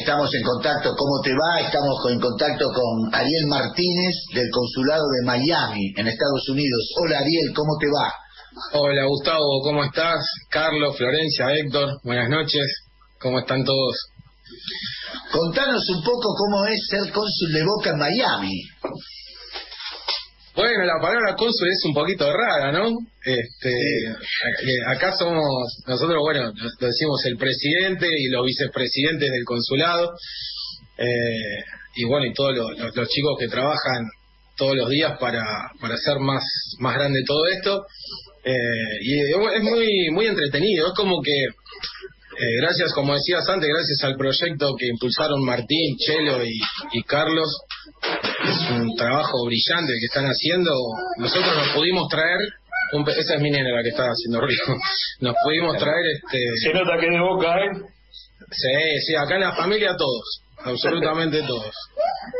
estamos 0.00 0.30
en 0.34 0.42
contacto. 0.42 0.94
¿Cómo 0.96 1.20
te 1.22 1.32
va? 1.32 1.60
Estamos 1.60 1.96
en 2.10 2.20
contacto 2.20 2.66
con 2.72 3.14
Ariel 3.14 3.46
Martínez 3.48 4.14
del 4.34 4.48
Consulado 4.50 5.04
de 5.04 5.26
Miami, 5.26 5.92
en 5.96 6.08
Estados 6.08 6.48
Unidos. 6.48 6.80
Hola 7.02 7.18
Ariel, 7.18 7.52
¿cómo 7.54 7.76
te 7.78 7.86
va? 7.86 8.08
Hola 8.80 9.04
Gustavo, 9.04 9.60
¿cómo 9.62 9.84
estás? 9.84 10.24
Carlos, 10.50 10.96
Florencia, 10.96 11.52
Héctor, 11.54 12.00
buenas 12.02 12.28
noches. 12.28 12.64
¿Cómo 13.20 13.38
están 13.40 13.64
todos? 13.64 13.94
Contanos 15.30 15.88
un 15.90 16.02
poco 16.02 16.34
cómo 16.34 16.66
es 16.66 16.80
ser 16.88 17.12
cónsul 17.12 17.52
de 17.52 17.64
Boca 17.64 17.90
en 17.90 17.98
Miami. 17.98 18.62
Bueno, 20.54 20.84
la 20.84 21.00
palabra 21.00 21.36
cónsul 21.36 21.68
es 21.68 21.84
un 21.84 21.94
poquito 21.94 22.30
rara, 22.32 22.72
¿no? 22.72 22.88
Este, 23.24 23.72
acá 24.88 25.12
somos, 25.16 25.82
nosotros, 25.86 26.18
bueno, 26.20 26.52
lo 26.52 26.86
decimos 26.86 27.24
el 27.26 27.36
presidente 27.36 28.08
y 28.08 28.28
los 28.30 28.44
vicepresidentes 28.44 29.30
del 29.30 29.44
consulado, 29.44 30.10
eh, 30.98 31.64
y 31.96 32.04
bueno, 32.04 32.26
y 32.26 32.34
todos 32.34 32.54
los, 32.54 33.08
chicos 33.08 33.36
que 33.38 33.48
trabajan 33.48 34.06
todos 34.56 34.76
los 34.76 34.90
días 34.90 35.18
para, 35.18 35.44
para 35.80 35.94
hacer 35.94 36.18
más, 36.18 36.42
más 36.78 36.94
grande 36.94 37.22
todo 37.26 37.46
esto. 37.46 37.86
Eh, 38.44 38.98
y 39.02 39.20
es 39.20 39.62
muy, 39.62 40.10
muy 40.10 40.26
entretenido, 40.26 40.88
es 40.88 40.94
como 40.94 41.22
que 41.22 41.46
eh, 42.40 42.56
gracias, 42.62 42.94
como 42.94 43.14
decías 43.14 43.46
antes, 43.50 43.68
gracias 43.68 44.02
al 44.02 44.16
proyecto 44.16 44.74
que 44.78 44.86
impulsaron 44.86 45.44
Martín, 45.44 45.96
Chelo 45.98 46.42
y, 46.42 47.02
Carlos, 47.02 47.50
es 48.44 48.70
un 48.70 48.94
trabajo 48.96 49.44
brillante 49.46 49.92
que 49.98 50.06
están 50.06 50.26
haciendo. 50.26 50.70
Nosotros 51.18 51.54
nos 51.56 51.68
pudimos 51.74 52.08
traer, 52.08 52.38
esa 53.16 53.34
es 53.34 53.40
mi 53.40 53.50
nena 53.50 53.70
la 53.70 53.82
que 53.82 53.90
está 53.90 54.04
haciendo 54.04 54.40
ruido, 54.40 54.64
nos 55.20 55.34
pudimos 55.44 55.78
traer 55.78 56.04
este... 56.14 56.38
Se 56.62 56.72
nota 56.72 56.98
que 56.98 57.10
de 57.10 57.20
boca, 57.20 57.56
¿eh? 57.64 57.70
Sí, 58.50 59.06
sí, 59.06 59.14
acá 59.14 59.34
en 59.34 59.42
la 59.42 59.54
familia 59.54 59.96
todos, 59.96 60.42
absolutamente 60.58 61.42
todos. 61.46 61.74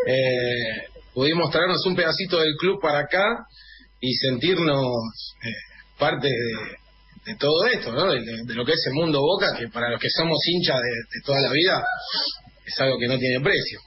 Eh, 0.06 0.88
pudimos 1.14 1.50
traernos 1.50 1.84
un 1.86 1.94
pedacito 1.94 2.40
del 2.40 2.54
club 2.58 2.80
para 2.80 3.00
acá 3.00 3.24
y 4.00 4.12
sentirnos 4.14 4.86
eh, 5.44 5.50
parte 5.98 6.28
de, 6.28 6.80
de 7.26 7.36
todo 7.36 7.66
esto, 7.66 7.92
¿no? 7.92 8.06
De, 8.12 8.20
lo 8.54 8.64
que 8.64 8.72
es 8.72 8.86
el 8.86 8.94
mundo 8.94 9.20
Boca, 9.20 9.54
que 9.56 9.68
para 9.68 9.90
los 9.90 10.00
que 10.00 10.08
somos 10.10 10.38
hinchas 10.46 10.80
de, 10.80 11.20
toda 11.24 11.40
la 11.40 11.52
vida 11.52 11.82
es 12.64 12.80
algo 12.80 12.98
que 12.98 13.08
no 13.08 13.18
tiene 13.18 13.40
precio. 13.40 13.80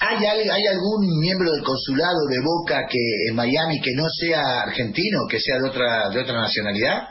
¿Hay, 0.00 0.24
¿Hay 0.24 0.66
algún 0.66 1.20
miembro 1.20 1.50
del 1.50 1.64
consulado 1.64 2.26
de 2.30 2.40
Boca 2.40 2.86
que 2.88 2.98
en 3.28 3.34
Miami 3.34 3.80
que 3.80 3.94
no 3.94 4.04
sea 4.08 4.62
argentino, 4.62 5.26
que 5.28 5.40
sea 5.40 5.58
de 5.58 5.68
otra 5.68 6.08
de 6.10 6.20
otra 6.20 6.40
nacionalidad? 6.40 7.08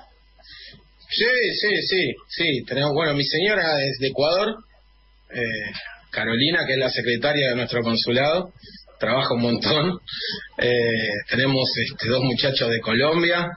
Sí, 1.10 1.26
sí, 1.60 1.82
sí, 1.88 2.14
sí. 2.30 2.64
Tenemos, 2.66 2.94
bueno, 2.94 3.14
mi 3.14 3.24
señora 3.24 3.84
es 3.84 3.98
de 4.00 4.08
Ecuador, 4.08 4.56
eh, 5.32 5.72
Carolina, 6.12 6.66
que 6.66 6.74
es 6.74 6.80
la 6.80 6.90
secretaria 6.90 7.50
de 7.50 7.56
nuestro 7.56 7.82
consulado, 7.82 8.54
trabaja 9.00 9.34
un 9.34 9.42
montón. 9.42 10.00
Eh, 10.58 11.10
tenemos 11.30 11.70
este, 11.78 12.08
dos 12.08 12.24
muchachos 12.24 12.70
de 12.70 12.80
Colombia, 12.80 13.50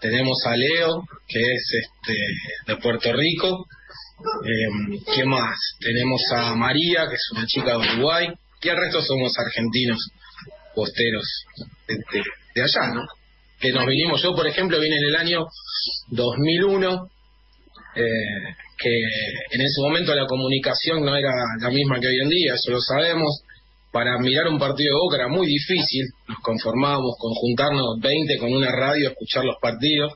tenemos 0.00 0.38
a 0.44 0.56
Leo, 0.56 1.04
que 1.28 1.40
es 1.40 1.72
este 1.82 2.18
de 2.66 2.76
Puerto 2.78 3.12
Rico. 3.12 3.66
Eh, 4.44 4.98
¿Qué 5.14 5.24
más? 5.24 5.56
Tenemos 5.80 6.22
a 6.32 6.54
María, 6.54 7.06
que 7.08 7.14
es 7.14 7.28
una 7.32 7.46
chica 7.46 7.72
de 7.72 7.76
Uruguay. 7.76 8.28
Y 8.62 8.68
el 8.68 8.76
resto 8.76 9.02
somos 9.02 9.32
argentinos, 9.38 9.98
posteros 10.74 11.26
de, 11.86 12.62
allá, 12.62 12.94
¿no? 12.94 13.06
Que 13.60 13.72
nos 13.72 13.86
vinimos, 13.86 14.22
yo 14.22 14.34
por 14.34 14.46
ejemplo 14.46 14.80
vine 14.80 14.96
en 14.96 15.04
el 15.04 15.16
año 15.16 15.46
2001, 16.08 17.08
eh, 17.96 18.02
que 18.78 19.00
en 19.50 19.60
ese 19.60 19.80
momento 19.82 20.14
la 20.14 20.26
comunicación 20.26 21.04
no 21.04 21.16
era 21.16 21.30
la 21.60 21.70
misma 21.70 21.98
que 22.00 22.08
hoy 22.08 22.18
en 22.22 22.28
día, 22.28 22.54
eso 22.54 22.72
lo 22.72 22.80
sabemos 22.80 23.42
para 23.96 24.18
mirar 24.18 24.46
un 24.48 24.58
partido 24.58 24.92
de 24.92 25.00
Boca 25.00 25.16
era 25.16 25.28
muy 25.28 25.46
difícil, 25.46 26.04
nos 26.28 26.38
conformábamos 26.40 27.16
con 27.18 27.32
juntarnos 27.32 27.98
20 27.98 28.36
con 28.36 28.52
una 28.52 28.70
radio, 28.70 29.08
escuchar 29.08 29.42
los 29.42 29.56
partidos. 29.58 30.12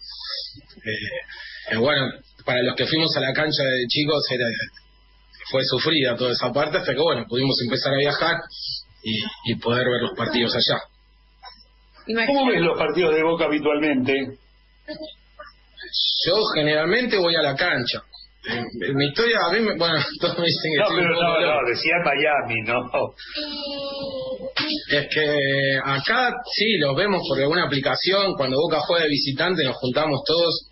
Eh, 1.73 1.77
bueno, 1.79 2.11
para 2.45 2.63
los 2.63 2.77
que 2.77 2.85
fuimos 2.85 3.17
a 3.17 3.21
la 3.21 3.33
cancha 3.33 3.63
de 3.63 3.87
chicos 3.89 4.23
era, 4.33 4.45
fue 5.51 5.63
sufrida 5.65 6.17
toda 6.17 6.33
esa 6.33 6.53
parte 6.53 6.79
hasta 6.79 6.95
que 6.95 7.01
bueno, 7.01 7.27
pudimos 7.29 7.57
empezar 7.63 7.95
a 7.95 7.99
viajar 7.99 8.37
y, 9.03 9.55
poder 9.57 9.89
ver 9.89 10.03
los 10.03 10.17
partidos 10.17 10.55
allá. 10.55 12.27
¿Cómo 12.27 12.47
ves 12.51 12.61
los 12.61 12.79
partidos 12.79 13.15
de 13.15 13.23
Boca 13.23 13.45
habitualmente? 13.45 14.13
Yo 16.27 16.37
generalmente 16.55 17.17
voy 17.17 17.35
a 17.35 17.43
la 17.43 17.57
cancha. 17.57 18.03
Mi 18.95 19.09
historia, 19.09 19.39
a 19.47 19.53
mí, 19.53 19.59
bueno, 19.77 19.99
todos 20.21 20.39
me 20.39 20.47
dicen 20.47 20.73
que 20.75 20.81
No, 20.81 20.89
pero 20.97 21.15
no, 21.15 21.41
no, 21.41 21.69
decía 21.69 21.93
Miami, 22.05 22.63
¿no? 22.63 22.91
Es 24.91 25.09
que 25.15 25.79
acá 25.85 26.33
sí, 26.55 26.79
los 26.79 26.97
vemos 26.97 27.23
por 27.29 27.39
alguna 27.39 27.65
aplicación, 27.65 28.35
cuando 28.37 28.57
Boca 28.57 28.81
juega 28.81 29.05
de 29.05 29.11
visitante 29.11 29.63
nos 29.65 29.77
juntamos 29.77 30.21
todos, 30.27 30.69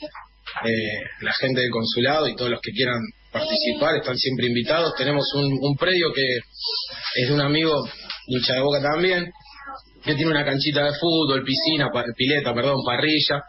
eh, 0.65 1.03
la 1.21 1.33
gente 1.35 1.61
del 1.61 1.71
consulado 1.71 2.27
y 2.29 2.37
todos 2.37 2.51
los 2.51 2.61
que 2.61 2.73
quieran 2.73 3.01
participar 3.39 3.97
están 3.97 4.17
siempre 4.17 4.47
invitados. 4.47 4.95
Tenemos 4.97 5.25
un, 5.35 5.59
un 5.61 5.77
predio 5.77 6.13
que 6.13 6.23
es 7.23 7.29
de 7.29 7.35
un 7.35 7.41
amigo, 7.41 7.89
hincha 8.27 8.55
de 8.55 8.61
Boca 8.61 8.83
también, 8.83 9.31
que 10.05 10.15
tiene 10.15 10.31
una 10.31 10.45
canchita 10.45 10.85
de 10.85 10.95
fútbol, 10.99 11.45
piscina, 11.45 11.89
pileta, 12.17 12.55
perdón, 12.55 12.83
parrilla, 12.85 13.43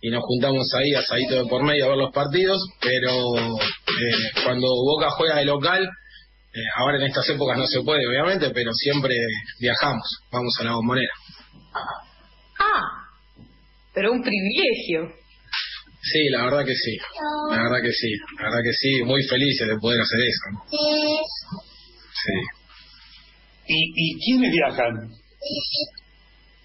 y 0.00 0.10
nos 0.10 0.22
juntamos 0.24 0.72
ahí, 0.74 0.94
asadito 0.94 1.42
de 1.42 1.48
por 1.48 1.62
medio 1.62 1.86
a 1.86 1.88
ver 1.88 1.98
los 1.98 2.12
partidos, 2.12 2.60
pero 2.80 3.36
eh, 3.36 4.42
cuando 4.44 4.68
Boca 4.68 5.10
juega 5.10 5.36
de 5.36 5.46
local, 5.46 5.82
eh, 5.84 6.60
ahora 6.76 6.98
en 6.98 7.04
estas 7.04 7.28
épocas 7.30 7.58
no 7.58 7.66
se 7.66 7.82
puede, 7.82 8.06
obviamente, 8.06 8.50
pero 8.50 8.72
siempre 8.72 9.14
viajamos, 9.60 10.06
vamos 10.30 10.54
a 10.60 10.64
la 10.64 10.74
bombonera. 10.74 11.12
Ah, 12.58 13.06
pero 13.94 14.12
un 14.12 14.22
privilegio. 14.22 15.25
Sí, 16.12 16.28
la 16.30 16.44
verdad 16.44 16.64
que 16.64 16.74
sí, 16.74 16.96
la 17.50 17.62
verdad 17.64 17.82
que 17.82 17.92
sí, 17.92 18.08
la 18.38 18.44
verdad 18.44 18.60
que 18.62 18.72
sí, 18.72 19.02
muy 19.02 19.22
felices 19.24 19.66
de 19.66 19.76
poder 19.78 20.00
hacer 20.00 20.20
eso. 20.20 20.40
Sí. 22.22 22.32
¿Y, 23.68 23.92
¿Y 23.94 24.24
quiénes 24.24 24.52
viajan? 24.52 25.10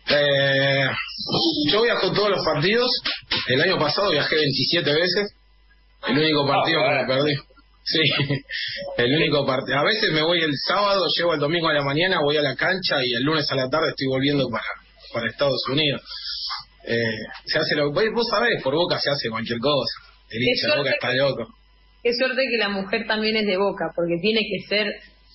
Eh, 0.09 0.89
yo 1.71 1.81
viajo 1.81 2.11
todos 2.13 2.29
los 2.29 2.45
partidos. 2.45 2.91
El 3.47 3.61
año 3.61 3.79
pasado 3.79 4.11
viajé 4.11 4.35
27 4.35 4.93
veces. 4.93 5.33
El 6.07 6.17
único 6.19 6.47
partido 6.47 6.81
que 6.81 7.01
me 7.01 7.07
perdí. 7.07 7.35
Sí, 7.83 7.99
el 8.97 9.15
único 9.15 9.45
partido. 9.45 9.79
A 9.79 9.83
veces 9.83 10.11
me 10.11 10.21
voy 10.21 10.41
el 10.41 10.53
sábado, 10.67 11.05
llego 11.17 11.33
el 11.33 11.39
domingo 11.39 11.67
a 11.67 11.73
la 11.73 11.83
mañana, 11.83 12.19
voy 12.23 12.37
a 12.37 12.41
la 12.41 12.55
cancha 12.55 13.03
y 13.03 13.13
el 13.13 13.23
lunes 13.23 13.51
a 13.51 13.55
la 13.55 13.69
tarde 13.69 13.89
estoy 13.89 14.07
volviendo 14.07 14.47
para, 14.49 14.65
para 15.13 15.27
Estados 15.27 15.63
Unidos. 15.69 16.01
Eh, 16.85 17.17
se 17.45 17.59
hace 17.59 17.75
lo 17.75 17.91
vos 17.91 18.27
sabés, 18.29 18.61
por 18.63 18.73
Boca 18.75 18.99
se 18.99 19.09
hace 19.09 19.29
cualquier 19.29 19.59
cosa. 19.59 20.11
El 20.29 20.41
hincha 20.41 20.67
de 20.67 20.77
Boca 20.77 20.91
está 20.91 21.13
loco. 21.13 21.47
Qué 22.03 22.13
suerte 22.13 22.41
que 22.49 22.57
la 22.57 22.69
mujer 22.69 23.05
también 23.07 23.35
es 23.35 23.45
de 23.45 23.57
Boca, 23.57 23.91
porque 23.95 24.15
tiene 24.21 24.41
que 24.41 24.67
ser 24.67 24.87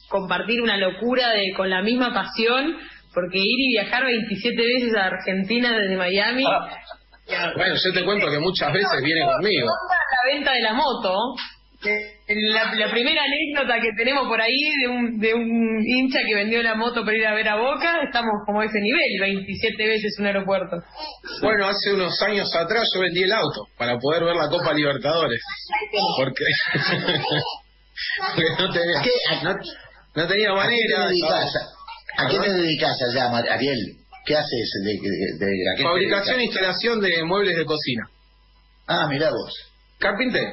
compartir 0.08 0.60
una 0.62 0.76
locura 0.76 1.30
de 1.30 1.52
con 1.56 1.70
la 1.70 1.82
misma 1.82 2.12
pasión 2.14 2.76
porque 3.16 3.38
ir 3.38 3.58
y 3.58 3.68
viajar 3.68 4.04
27 4.04 4.54
veces 4.54 4.94
a 4.94 5.06
Argentina 5.06 5.72
desde 5.72 5.96
Miami. 5.96 6.44
Ah. 6.44 7.52
bueno, 7.56 7.74
yo 7.74 7.92
te 7.94 8.04
cuento 8.04 8.30
que 8.30 8.38
muchas 8.38 8.70
veces 8.74 9.02
viene 9.02 9.24
conmigo. 9.24 9.66
La 9.66 10.34
venta 10.34 10.52
de 10.52 10.60
la 10.60 10.74
moto. 10.74 11.16
La, 12.28 12.90
primera 12.90 13.22
anécdota 13.22 13.80
que 13.80 13.92
tenemos 13.96 14.26
por 14.26 14.40
ahí 14.40 14.58
de 14.82 14.88
un, 14.88 15.18
de 15.18 15.34
un 15.34 15.84
hincha 15.86 16.20
que 16.26 16.34
vendió 16.34 16.62
la 16.62 16.74
moto 16.74 17.04
para 17.04 17.16
ir 17.16 17.26
a 17.26 17.34
ver 17.34 17.48
a 17.48 17.56
Boca, 17.56 18.00
estamos 18.04 18.34
como 18.44 18.60
a 18.60 18.64
ese 18.64 18.80
nivel, 18.80 19.20
27 19.20 19.86
veces 19.86 20.16
un 20.18 20.26
aeropuerto. 20.26 20.76
Bueno, 21.40 21.68
hace 21.68 21.92
unos 21.92 22.20
años 22.22 22.54
atrás 22.54 22.88
yo 22.94 23.00
vendí 23.00 23.22
el 23.22 23.32
auto 23.32 23.66
para 23.78 23.98
poder 23.98 24.24
ver 24.24 24.36
la 24.36 24.48
Copa 24.48 24.74
Libertadores. 24.74 25.40
Porque, 26.18 26.44
no, 28.58 28.72
tenía, 28.72 29.02
no, 30.14 30.26
tenía 30.26 30.52
manera. 30.52 31.08
¿A 32.18 32.28
qué 32.28 32.38
te 32.38 32.52
dedicas 32.52 32.96
allá, 33.02 33.30
Ariel? 33.52 33.96
¿Qué 34.24 34.34
haces? 34.36 34.70
De, 35.38 35.82
Fabricación 35.82 36.40
e 36.40 36.44
instalación 36.44 37.00
de 37.00 37.22
muebles 37.22 37.56
de 37.56 37.64
cocina. 37.64 38.08
Ah, 38.88 39.06
mira 39.08 39.30
vos. 39.30 39.75
Carpintero. 39.98 40.52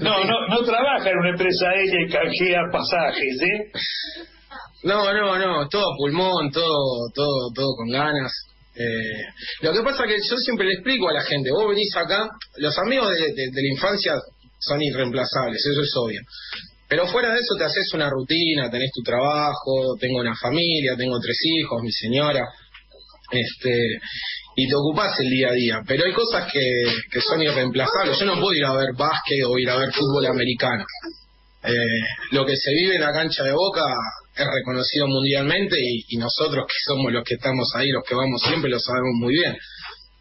No, 0.00 0.24
no, 0.24 0.48
no 0.48 0.64
trabaja 0.64 1.10
en 1.10 1.18
una 1.18 1.30
empresa 1.30 1.68
aérea 1.68 2.06
y 2.06 2.10
canjea 2.10 2.60
pasajes, 2.72 3.42
¿eh? 3.42 3.72
No, 4.84 5.12
no, 5.12 5.38
no, 5.38 5.68
todo 5.68 5.96
pulmón, 5.98 6.50
todo, 6.50 7.10
todo, 7.14 7.50
todo 7.54 7.74
con 7.76 7.88
ganas. 7.90 8.32
Eh, 8.74 9.24
lo 9.62 9.72
que 9.72 9.82
pasa 9.82 10.04
es 10.04 10.14
que 10.14 10.28
yo 10.28 10.36
siempre 10.36 10.66
le 10.66 10.74
explico 10.74 11.08
a 11.08 11.12
la 11.12 11.22
gente, 11.22 11.50
vos 11.50 11.68
venís 11.68 11.94
acá, 11.96 12.28
los 12.56 12.78
amigos 12.78 13.10
de, 13.10 13.32
de 13.34 13.62
la 13.62 13.74
infancia 13.74 14.14
son 14.58 14.80
irreemplazables, 14.80 15.64
eso 15.66 15.82
es 15.82 15.92
obvio. 15.96 16.20
Pero 16.88 17.06
fuera 17.06 17.32
de 17.32 17.38
eso 17.38 17.54
te 17.56 17.64
haces 17.64 17.92
una 17.94 18.10
rutina, 18.10 18.70
tenés 18.70 18.90
tu 18.92 19.02
trabajo, 19.02 19.94
tengo 20.00 20.18
una 20.18 20.34
familia, 20.34 20.96
tengo 20.96 21.20
tres 21.20 21.38
hijos, 21.44 21.82
mi 21.82 21.92
señora, 21.92 22.44
este, 23.30 23.98
y 24.56 24.68
te 24.68 24.74
ocupás 24.74 25.18
el 25.20 25.30
día 25.30 25.48
a 25.48 25.52
día. 25.52 25.82
Pero 25.86 26.04
hay 26.04 26.12
cosas 26.12 26.50
que, 26.52 26.60
que 27.10 27.20
son 27.20 27.42
irreemplazables. 27.42 28.18
Yo 28.18 28.26
no 28.26 28.40
puedo 28.40 28.54
ir 28.54 28.64
a 28.64 28.74
ver 28.74 28.88
básquet 28.96 29.44
o 29.46 29.58
ir 29.58 29.70
a 29.70 29.76
ver 29.76 29.92
fútbol 29.92 30.26
americano. 30.26 30.84
Eh, 31.62 31.72
lo 32.32 32.46
que 32.46 32.56
se 32.56 32.72
vive 32.72 32.96
en 32.96 33.02
la 33.02 33.12
cancha 33.12 33.44
de 33.44 33.52
Boca 33.52 33.84
es 34.34 34.46
reconocido 34.46 35.06
mundialmente 35.06 35.76
y, 35.78 36.04
y, 36.08 36.16
nosotros 36.16 36.64
que 36.66 36.74
somos 36.86 37.12
los 37.12 37.22
que 37.22 37.34
estamos 37.34 37.70
ahí, 37.74 37.90
los 37.90 38.02
que 38.04 38.14
vamos 38.14 38.40
siempre, 38.42 38.70
lo 38.70 38.78
sabemos 38.78 39.12
muy 39.20 39.34
bien. 39.34 39.56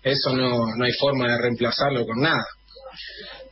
Eso 0.03 0.35
no, 0.35 0.75
no 0.75 0.85
hay 0.85 0.93
forma 0.93 1.31
de 1.31 1.37
reemplazarlo 1.37 2.05
con 2.05 2.21
nada. 2.21 2.45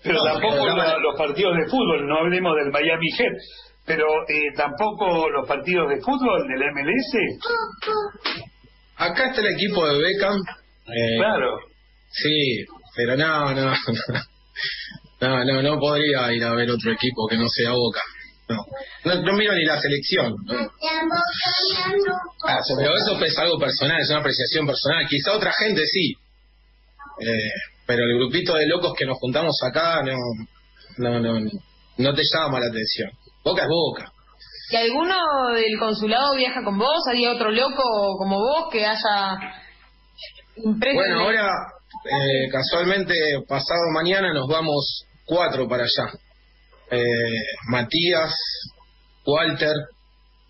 Pero 0.04 0.24
tampoco 0.24 0.66
la, 0.66 0.98
los 0.98 1.18
partidos 1.18 1.56
de 1.58 1.66
fútbol, 1.70 2.08
no 2.08 2.20
hablemos 2.20 2.56
del 2.56 2.72
Miami 2.72 3.10
Heat, 3.18 3.38
pero 3.86 4.06
eh, 4.28 4.54
tampoco 4.56 5.30
los 5.30 5.48
partidos 5.48 5.90
de 5.90 6.02
fútbol 6.02 6.48
del 6.48 6.72
MLS. 6.72 7.48
Acá 8.98 9.30
está 9.30 9.42
el 9.42 9.54
equipo 9.56 9.88
de 9.88 10.00
Beckham. 10.00 10.38
Eh, 10.88 11.18
claro. 11.18 11.60
Sí, 12.10 12.66
pero 12.96 13.16
no, 13.16 13.54
no, 13.54 13.72
no, 15.22 15.46
no, 15.46 15.62
no 15.62 15.80
podría 15.80 16.34
ir 16.34 16.44
a 16.44 16.54
ver 16.54 16.72
otro 16.72 16.92
equipo 16.92 17.28
que 17.28 17.38
no 17.38 17.48
sea 17.48 17.72
Boca. 17.72 18.02
No, 18.50 18.66
no, 19.04 19.22
no 19.24 19.34
miro 19.34 19.54
ni 19.54 19.66
la 19.66 19.80
selección. 19.80 20.34
¿no? 20.46 20.56
Ah, 22.48 22.60
pero 22.78 22.96
eso 22.96 23.24
es 23.24 23.38
algo 23.38 23.60
personal, 23.60 24.02
es 24.02 24.10
una 24.10 24.20
apreciación 24.20 24.66
personal. 24.66 25.06
Quizá 25.08 25.34
otra 25.34 25.52
gente 25.54 25.86
sí. 25.86 26.14
Eh, 27.20 27.52
pero 27.86 28.04
el 28.04 28.18
grupito 28.18 28.56
de 28.56 28.68
locos 28.68 28.94
que 28.98 29.06
nos 29.06 29.18
juntamos 29.18 29.58
acá 29.64 30.02
no, 30.02 30.16
no, 30.98 31.20
no, 31.20 31.50
no 31.98 32.14
te 32.14 32.24
llama 32.24 32.60
la 32.60 32.68
atención. 32.68 33.12
Boca 33.44 33.64
es 33.64 33.68
Boca. 33.68 34.12
¿Y 34.70 34.76
alguno 34.76 35.16
del 35.54 35.80
consulado 35.80 36.36
viaja 36.36 36.62
con 36.64 36.78
vos? 36.78 37.02
¿Hay 37.10 37.26
otro 37.26 37.52
loco 37.52 38.18
como 38.18 38.38
vos 38.38 38.68
que 38.72 38.86
haya 38.86 39.38
impreso? 40.58 40.96
Bueno, 40.96 41.22
ahora 41.22 41.50
eh, 42.04 42.50
casualmente 42.52 43.14
pasado 43.48 43.80
mañana 43.94 44.34
nos 44.34 44.48
vamos 44.48 45.06
cuatro 45.26 45.68
para 45.70 45.84
allá. 45.84 46.12
Eh, 46.92 47.42
Matías, 47.70 48.34
Walter, 49.26 49.76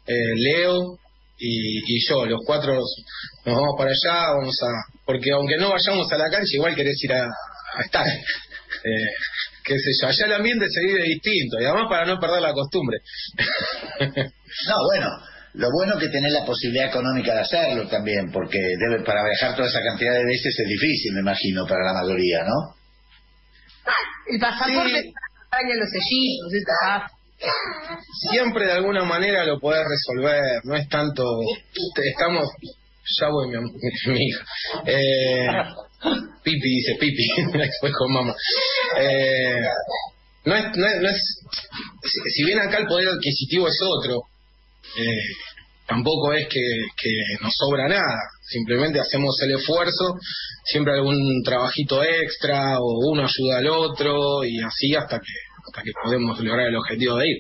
eh, 0.08 0.34
Leo 0.36 0.98
y, 1.38 1.78
y, 1.80 2.08
yo, 2.10 2.26
los 2.26 2.42
cuatro 2.46 2.74
nos 3.46 3.56
vamos 3.56 3.76
para 3.78 3.92
allá, 3.92 4.32
vamos 4.34 4.56
a, 4.64 4.94
porque 5.06 5.32
aunque 5.32 5.58
no 5.58 5.70
vayamos 5.70 6.12
a 6.12 6.18
la 6.18 6.30
cancha, 6.32 6.54
igual 6.54 6.76
querés 6.76 7.04
ir 7.04 7.14
a, 7.14 7.24
a 7.24 7.82
estar. 7.84 8.06
Qué 9.68 9.76
sé 9.76 9.92
yo, 10.02 10.08
allá 10.08 10.26
el 10.28 10.34
ambiente 10.34 10.66
se 10.70 10.80
vive 10.80 11.04
distinto 11.04 11.60
y 11.60 11.66
además 11.66 11.88
para 11.90 12.06
no 12.06 12.18
perder 12.20 12.42
la 12.42 12.54
costumbre. 12.54 13.00
no, 14.00 14.76
bueno, 14.88 15.10
lo 15.56 15.68
bueno 15.76 15.96
es 15.96 16.00
que 16.00 16.08
tenés 16.08 16.32
la 16.32 16.46
posibilidad 16.46 16.88
económica 16.88 17.34
de 17.34 17.42
hacerlo 17.42 17.86
también, 17.90 18.32
porque 18.32 18.60
debe, 18.80 19.04
para 19.04 19.26
viajar 19.26 19.58
toda 19.58 19.68
esa 19.68 19.82
cantidad 19.84 20.14
de 20.14 20.24
veces 20.24 20.58
es 20.58 20.68
difícil, 20.70 21.16
me 21.16 21.20
imagino, 21.20 21.68
para 21.68 21.84
la 21.84 22.02
mayoría, 22.02 22.46
¿no? 22.46 22.78
El 24.32 24.40
pasaporte 24.40 25.02
sí. 25.04 25.14
los 25.52 25.90
sellitos, 25.90 26.54
está 26.54 27.12
Siempre 28.32 28.66
de 28.66 28.72
alguna 28.72 29.04
manera 29.04 29.46
lo 29.46 29.60
podés 29.60 29.84
resolver, 29.84 30.62
no 30.64 30.76
es 30.76 30.88
tanto... 30.88 31.24
Estamos... 32.04 32.48
Ya 33.20 33.30
voy, 33.30 33.48
mi, 33.48 33.58
mi 34.14 34.28
hija. 34.28 34.46
Eh, 34.86 35.48
pipi, 36.44 36.70
dice 36.70 36.96
Pipi, 37.00 37.28
después 37.58 37.94
con 37.98 38.12
mamá. 38.12 38.34
Eh, 39.00 39.62
no 40.46 40.56
es, 40.56 40.78
no 40.78 40.88
es, 40.88 41.02
no 41.02 41.10
es 41.10 41.40
si, 42.34 42.46
bien 42.46 42.60
acá 42.60 42.78
el 42.78 42.88
poder 42.88 43.10
adquisitivo 43.10 43.68
es 43.68 43.80
otro, 43.82 44.24
eh, 44.98 45.34
tampoco 45.86 46.34
es 46.34 46.48
que, 46.48 46.62
nos 47.42 47.54
sobra 47.56 47.88
nada, 47.88 48.18
simplemente 48.50 49.00
hacemos 49.00 49.36
el 49.42 49.56
esfuerzo, 49.58 50.16
siempre 50.64 50.94
algún 50.94 51.42
trabajito 51.44 52.04
extra 52.04 52.80
o 52.80 53.12
uno 53.12 53.24
ayuda 53.24 53.58
al 53.58 53.68
otro 53.68 54.44
y 54.44 54.62
así 54.62 54.96
hasta 54.96 55.20
que 55.20 55.34
hasta 55.68 55.84
que 55.84 55.92
podemos 56.02 56.40
lograr 56.40 56.68
el 56.68 56.78
objetivo 56.78 57.18
de 57.18 57.28
ir. 57.28 57.38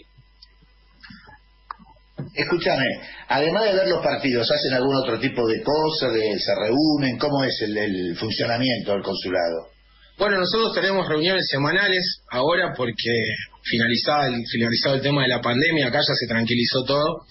Escúchame, 2.34 2.86
además 3.30 3.64
de 3.64 3.74
ver 3.74 3.88
los 3.88 4.04
partidos, 4.04 4.52
¿hacen 4.52 4.74
algún 4.74 4.96
otro 4.96 5.18
tipo 5.18 5.48
de 5.48 5.64
cosas? 5.64 6.14
De, 6.14 6.38
¿Se 6.40 6.54
reúnen? 6.56 7.18
¿Cómo 7.18 7.44
es 7.46 7.62
el, 7.62 7.78
el 7.78 8.18
funcionamiento 8.18 8.92
del 8.92 9.04
consulado? 9.04 9.77
Bueno, 10.18 10.40
nosotros 10.40 10.74
tenemos 10.74 11.08
reuniones 11.08 11.48
semanales 11.48 12.24
ahora 12.32 12.74
porque 12.76 13.12
finalizado 13.62 14.34
el, 14.34 14.44
finalizado 14.52 14.96
el 14.96 15.02
tema 15.02 15.22
de 15.22 15.28
la 15.28 15.42
pandemia, 15.42 15.88
acá 15.88 16.00
ya 16.00 16.16
se 16.16 16.26
tranquilizó 16.28 16.84
todo. 16.86 17.26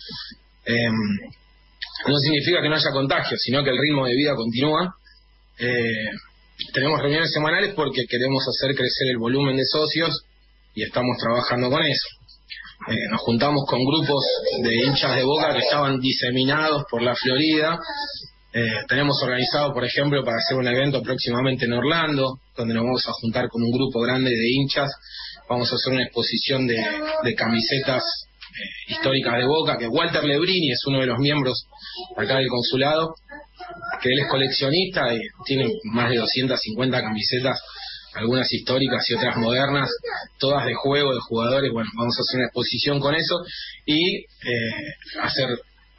Eh, 0.64 0.90
no 2.06 2.18
significa 2.18 2.62
que 2.62 2.68
no 2.68 2.76
haya 2.76 2.90
contagio, 2.92 3.36
sino 3.38 3.64
que 3.64 3.70
el 3.70 3.78
ritmo 3.78 4.06
de 4.06 4.14
vida 4.14 4.36
continúa. 4.36 4.94
Eh, 5.58 6.10
tenemos 6.72 7.00
reuniones 7.00 7.32
semanales 7.32 7.74
porque 7.74 8.06
queremos 8.08 8.44
hacer 8.48 8.76
crecer 8.76 9.08
el 9.10 9.18
volumen 9.18 9.56
de 9.56 9.64
socios 9.64 10.22
y 10.74 10.84
estamos 10.84 11.16
trabajando 11.18 11.68
con 11.70 11.82
eso. 11.82 12.08
Eh, 12.88 13.08
nos 13.10 13.20
juntamos 13.22 13.64
con 13.66 13.84
grupos 13.84 14.24
de 14.62 14.76
hinchas 14.76 15.16
de 15.16 15.24
boca 15.24 15.52
que 15.54 15.58
estaban 15.58 15.98
diseminados 15.98 16.84
por 16.88 17.02
la 17.02 17.16
Florida. 17.16 17.80
Eh, 18.56 18.86
tenemos 18.88 19.22
organizado, 19.22 19.74
por 19.74 19.84
ejemplo, 19.84 20.24
para 20.24 20.38
hacer 20.38 20.56
un 20.56 20.66
evento 20.66 21.02
próximamente 21.02 21.66
en 21.66 21.74
Orlando, 21.74 22.40
donde 22.56 22.72
nos 22.72 22.84
vamos 22.84 23.06
a 23.06 23.12
juntar 23.12 23.50
con 23.50 23.62
un 23.62 23.70
grupo 23.70 24.00
grande 24.00 24.30
de 24.30 24.48
hinchas. 24.50 24.90
Vamos 25.46 25.70
a 25.70 25.74
hacer 25.74 25.92
una 25.92 26.04
exposición 26.04 26.66
de, 26.66 27.34
camisetas 27.36 28.02
eh, 28.02 28.92
históricas 28.94 29.36
de 29.36 29.44
Boca, 29.44 29.76
que 29.76 29.86
Walter 29.88 30.24
Lebrini 30.24 30.72
es 30.72 30.82
uno 30.86 31.00
de 31.00 31.06
los 31.06 31.18
miembros 31.18 31.66
acá 32.16 32.38
del 32.38 32.48
consulado, 32.48 33.14
que 34.00 34.08
él 34.08 34.20
es 34.20 34.26
coleccionista 34.26 35.12
y 35.12 35.20
tiene 35.44 35.68
más 35.92 36.08
de 36.08 36.16
250 36.16 37.02
camisetas 37.02 37.60
algunas 38.14 38.50
históricas 38.50 39.04
y 39.10 39.14
otras 39.16 39.36
modernas, 39.36 39.90
todas 40.38 40.64
de 40.64 40.72
juego, 40.72 41.12
de 41.12 41.20
jugadores. 41.20 41.70
Bueno, 41.70 41.90
vamos 41.94 42.16
a 42.16 42.22
hacer 42.22 42.38
una 42.38 42.46
exposición 42.46 43.00
con 43.00 43.14
eso 43.14 43.36
y 43.84 44.20
eh, 44.20 44.24
hacer 45.20 45.50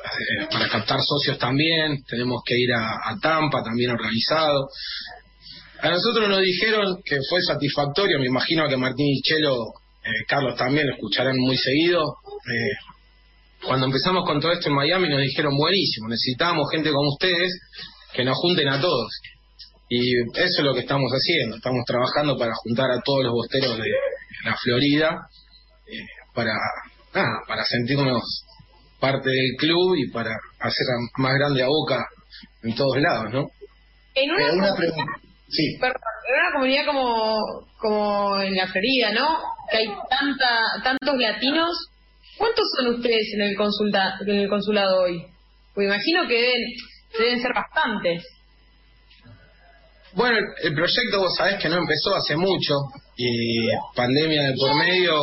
eh, 0.08 0.48
para 0.52 0.70
captar 0.70 1.00
socios 1.02 1.38
también. 1.38 2.04
Tenemos 2.04 2.42
que 2.46 2.56
ir 2.58 2.74
a, 2.74 3.18
Tampa 3.22 3.64
también 3.64 3.92
organizado. 3.92 4.70
A 5.82 5.90
nosotros 5.90 6.28
nos 6.30 6.42
dijeron 6.42 7.02
que 7.06 7.18
fue 7.30 7.42
satisfactorio, 7.42 8.20
me 8.20 8.28
imagino 8.28 8.68
que 8.68 8.78
Martín 8.78 9.08
y 9.08 9.22
Chelo, 9.22 9.56
eh, 10.04 10.26
Carlos 10.28 10.58
también 10.58 10.88
lo 10.88 10.94
escucharán 10.94 11.38
muy 11.38 11.58
seguido. 11.58 12.16
cuando 13.66 13.88
empezamos 13.88 14.24
con 14.26 14.40
todo 14.40 14.52
esto 14.52 14.70
en 14.70 14.76
Miami 14.76 15.10
nos 15.10 15.22
dijeron 15.22 15.56
buenísimo, 15.58 16.08
necesitábamos 16.10 16.70
gente 16.72 16.92
como 16.92 17.10
ustedes 17.10 17.60
que 18.14 18.24
nos 18.24 18.38
junten 18.38 18.68
a 18.70 18.82
todos. 18.82 19.12
Y 19.90 20.20
eso 20.20 20.58
es 20.60 20.64
lo 20.64 20.74
que 20.74 20.82
estamos 20.82 21.10
haciendo, 21.12 21.58
estamos 21.58 21.84
trabajando 21.86 22.38
para 22.38 22.54
juntar 22.56 22.92
a 22.92 23.02
todos 23.02 23.24
los 23.24 23.34
bosteros 23.34 23.78
de 23.78 23.90
la 24.44 24.56
Florida 24.58 25.28
eh, 25.86 26.06
para, 26.34 26.52
para 27.48 27.64
sentirnos 27.64 28.44
parte 29.00 29.30
del 29.30 29.56
club 29.58 29.96
y 29.98 30.10
para 30.12 30.32
hacer 30.60 30.86
más 31.18 31.34
grande 31.36 31.64
a 31.64 31.68
Boca 31.68 32.06
en 32.64 32.76
todos 32.76 32.98
lados, 33.00 33.32
¿no? 33.32 33.46
En 34.16 34.32
una, 34.32 34.54
una 34.54 34.76
pregunta. 34.76 35.12
Sí. 35.50 35.78
Perdón, 35.80 36.02
en 36.28 36.42
una 36.42 36.54
comunidad 36.54 36.86
como, 36.86 37.38
como 37.78 38.42
en 38.42 38.56
la 38.56 38.68
Florida, 38.68 39.12
¿no? 39.14 39.40
Que 39.72 39.78
hay 39.78 39.88
tanta, 40.10 40.64
tantos 40.84 41.18
latinos. 41.18 41.90
¿Cuántos 42.38 42.66
son 42.78 42.96
ustedes 42.96 43.34
en 43.34 43.42
el, 43.42 43.56
consulta, 43.56 44.18
en 44.22 44.36
el 44.36 44.50
consulado 44.50 45.04
hoy? 45.04 45.26
Pues 45.74 45.88
imagino 45.88 46.28
que 46.28 46.34
deben, 46.34 46.62
deben 47.18 47.42
ser 47.42 47.54
bastantes. 47.54 48.24
Bueno, 50.14 50.38
el, 50.64 50.74
proyecto 50.74 51.20
vos 51.20 51.36
sabés 51.38 51.62
que 51.62 51.70
no 51.70 51.78
empezó 51.78 52.16
hace 52.16 52.36
mucho 52.36 52.74
y 53.16 53.68
pandemia 53.96 54.44
de 54.44 54.54
por 54.60 54.76
medio, 54.76 55.16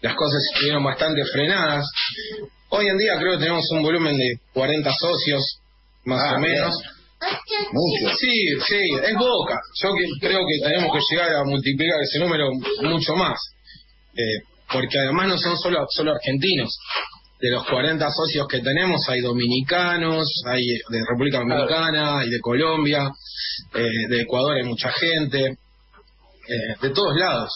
las 0.00 0.14
cosas 0.14 0.42
estuvieron 0.52 0.82
bastante 0.82 1.22
frenadas. 1.32 1.86
Hoy 2.78 2.86
en 2.86 2.96
día 2.96 3.18
creo 3.18 3.32
que 3.32 3.38
tenemos 3.38 3.68
un 3.72 3.82
volumen 3.82 4.16
de 4.16 4.38
40 4.54 4.92
socios, 4.94 5.42
más 6.04 6.20
ah, 6.22 6.36
o 6.36 6.38
menos. 6.38 6.80
Mucho. 7.72 8.16
Sí, 8.16 8.60
sí, 8.68 8.78
es 9.02 9.14
boca. 9.14 9.58
Yo 9.82 9.94
que, 9.94 10.04
creo 10.20 10.40
que 10.46 10.62
tenemos 10.62 10.92
que 10.92 11.00
llegar 11.10 11.34
a 11.34 11.44
multiplicar 11.44 12.00
ese 12.02 12.20
número 12.20 12.48
mucho 12.82 13.16
más. 13.16 13.36
Eh, 14.14 14.44
porque 14.72 14.96
además 14.96 15.26
no 15.26 15.38
son 15.38 15.58
solo, 15.58 15.86
solo 15.90 16.12
argentinos 16.12 16.78
de 17.40 17.50
los 17.50 17.66
40 17.66 18.06
socios 18.12 18.46
que 18.46 18.60
tenemos 18.60 19.08
hay 19.08 19.22
dominicanos, 19.22 20.28
hay 20.46 20.64
de 20.66 21.00
República 21.08 21.38
Dominicana, 21.38 22.20
hay 22.20 22.30
de 22.30 22.38
Colombia, 22.40 23.10
eh, 23.74 24.08
de 24.08 24.20
Ecuador 24.20 24.56
hay 24.56 24.62
mucha 24.62 24.92
gente, 24.92 25.56
eh, 26.48 26.76
de 26.80 26.90
todos 26.90 27.16
lados. 27.16 27.50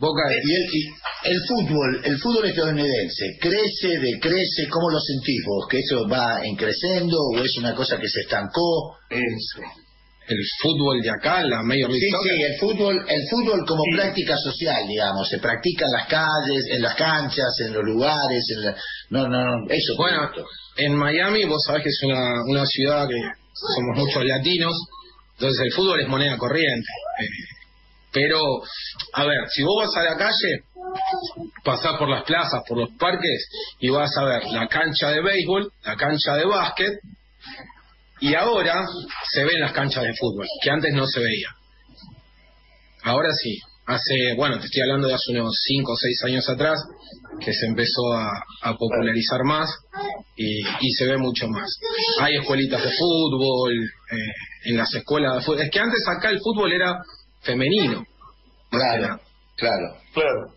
Boca 0.00 0.22
y 0.30 0.54
el, 0.54 0.64
y 0.72 0.88
el 1.30 1.40
fútbol, 1.46 2.00
el 2.04 2.18
fútbol 2.18 2.46
estadounidense, 2.46 3.38
¿crece, 3.40 3.98
decrece? 4.00 4.68
¿Cómo 4.70 4.90
lo 4.90 4.98
sentís 5.00 5.44
vos? 5.46 5.66
¿Que 5.68 5.78
eso 5.78 6.08
va 6.08 6.40
en 6.42 6.56
creciendo 6.56 7.16
o 7.34 7.38
es 7.38 7.56
una 7.58 7.74
cosa 7.74 7.98
que 7.98 8.08
se 8.08 8.20
estancó? 8.20 8.96
Eso 9.10 9.60
el 10.28 10.38
fútbol 10.60 11.00
de 11.02 11.10
acá, 11.10 11.42
la 11.42 11.62
Major 11.62 11.90
League 11.90 12.00
Sí, 12.00 12.10
sí, 12.22 12.42
el 12.42 12.58
fútbol, 12.58 13.04
el 13.08 13.22
fútbol 13.28 13.64
como 13.66 13.82
sí. 13.82 13.96
práctica 13.96 14.36
social, 14.36 14.86
digamos, 14.86 15.28
se 15.28 15.38
practica 15.38 15.84
en 15.86 15.92
las 15.92 16.06
calles, 16.06 16.64
en 16.70 16.82
las 16.82 16.94
canchas, 16.94 17.52
en 17.66 17.72
los 17.72 17.82
lugares, 17.84 18.44
en 18.56 18.64
la... 18.64 18.76
no, 19.10 19.28
no, 19.28 19.44
no, 19.44 19.66
eso. 19.68 19.94
Bueno, 19.96 20.30
en 20.76 20.94
Miami 20.94 21.44
vos 21.44 21.62
sabés 21.66 21.82
que 21.82 21.88
es 21.88 22.00
una, 22.04 22.42
una 22.46 22.66
ciudad 22.66 23.08
que 23.08 23.20
somos 23.52 23.98
muchos 23.98 24.24
latinos, 24.24 24.74
entonces 25.34 25.60
el 25.66 25.72
fútbol 25.72 26.00
es 26.00 26.08
moneda 26.08 26.36
corriente. 26.38 26.88
Eh, 27.20 27.26
Pero, 28.12 28.38
a 29.14 29.24
ver, 29.24 29.48
si 29.48 29.62
vos 29.62 29.86
vas 29.86 29.96
a 29.96 30.10
la 30.10 30.16
calle, 30.16 30.64
pasás 31.64 31.96
por 31.96 32.08
las 32.08 32.24
plazas, 32.24 32.62
por 32.68 32.78
los 32.78 32.90
parques, 32.98 33.48
y 33.80 33.88
vas 33.88 34.14
a 34.16 34.24
ver 34.24 34.44
la 34.50 34.68
cancha 34.68 35.10
de 35.10 35.22
béisbol, 35.22 35.72
la 35.84 35.96
cancha 35.96 36.34
de 36.34 36.44
básquet, 36.44 37.00
y 38.20 38.34
ahora 38.34 38.84
se 39.32 39.44
ven 39.44 39.60
las 39.60 39.72
canchas 39.72 40.04
de 40.04 40.14
fútbol, 40.14 40.46
que 40.62 40.70
antes 40.70 40.92
no 40.92 41.06
se 41.06 41.20
veía. 41.20 41.48
Ahora 43.02 43.30
sí, 43.32 43.58
hace, 43.86 44.34
bueno, 44.36 44.58
te 44.60 44.66
estoy 44.66 44.82
hablando 44.82 45.08
de 45.08 45.14
hace 45.14 45.32
unos 45.32 45.54
5 45.66 45.90
o 45.90 45.96
6 45.96 46.24
años 46.26 46.48
atrás, 46.48 46.80
que 47.40 47.52
se 47.52 47.66
empezó 47.66 48.12
a, 48.12 48.30
popularizar 48.78 49.42
más 49.44 49.70
y, 50.36 50.92
se 50.92 51.06
ve 51.06 51.16
mucho 51.16 51.48
más. 51.48 51.68
Hay 52.20 52.36
escuelitas 52.36 52.82
de 52.82 52.90
fútbol, 52.90 53.72
eh, 53.72 54.16
en 54.66 54.76
las 54.76 54.94
escuelas 54.94 55.36
de 55.36 55.40
fútbol. 55.42 55.62
Es 55.62 55.70
que 55.70 55.80
antes 55.80 56.06
acá 56.06 56.30
el 56.30 56.38
fútbol 56.38 56.72
era 56.72 56.94
femenino. 57.42 58.06
Claro, 58.70 59.20
claro. 59.56 59.96
Claro. 60.14 60.54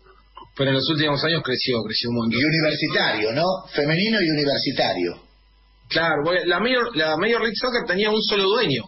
Pero 0.56 0.70
en 0.70 0.76
los 0.76 0.88
últimos 0.88 1.22
años 1.24 1.42
creció, 1.44 1.82
creció 1.82 2.10
un 2.10 2.16
montón. 2.16 2.40
Y 2.40 2.44
universitario, 2.44 3.32
¿no? 3.32 3.44
Femenino 3.74 4.18
y 4.22 4.30
universitario. 4.30 5.20
Claro, 5.88 6.22
la 6.46 6.58
Major, 6.58 6.96
la 6.96 7.16
Major 7.16 7.42
League 7.42 7.56
Soccer 7.56 7.84
tenía 7.86 8.10
un 8.10 8.22
solo 8.22 8.44
dueño 8.44 8.82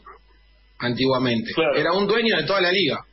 antiguamente. 0.78 1.52
Era 1.76 1.93
un 1.93 2.07
dueño 2.07 2.37
de 2.37 2.45
toda 2.45 2.61
la 2.61 2.73
liga. 2.73 3.05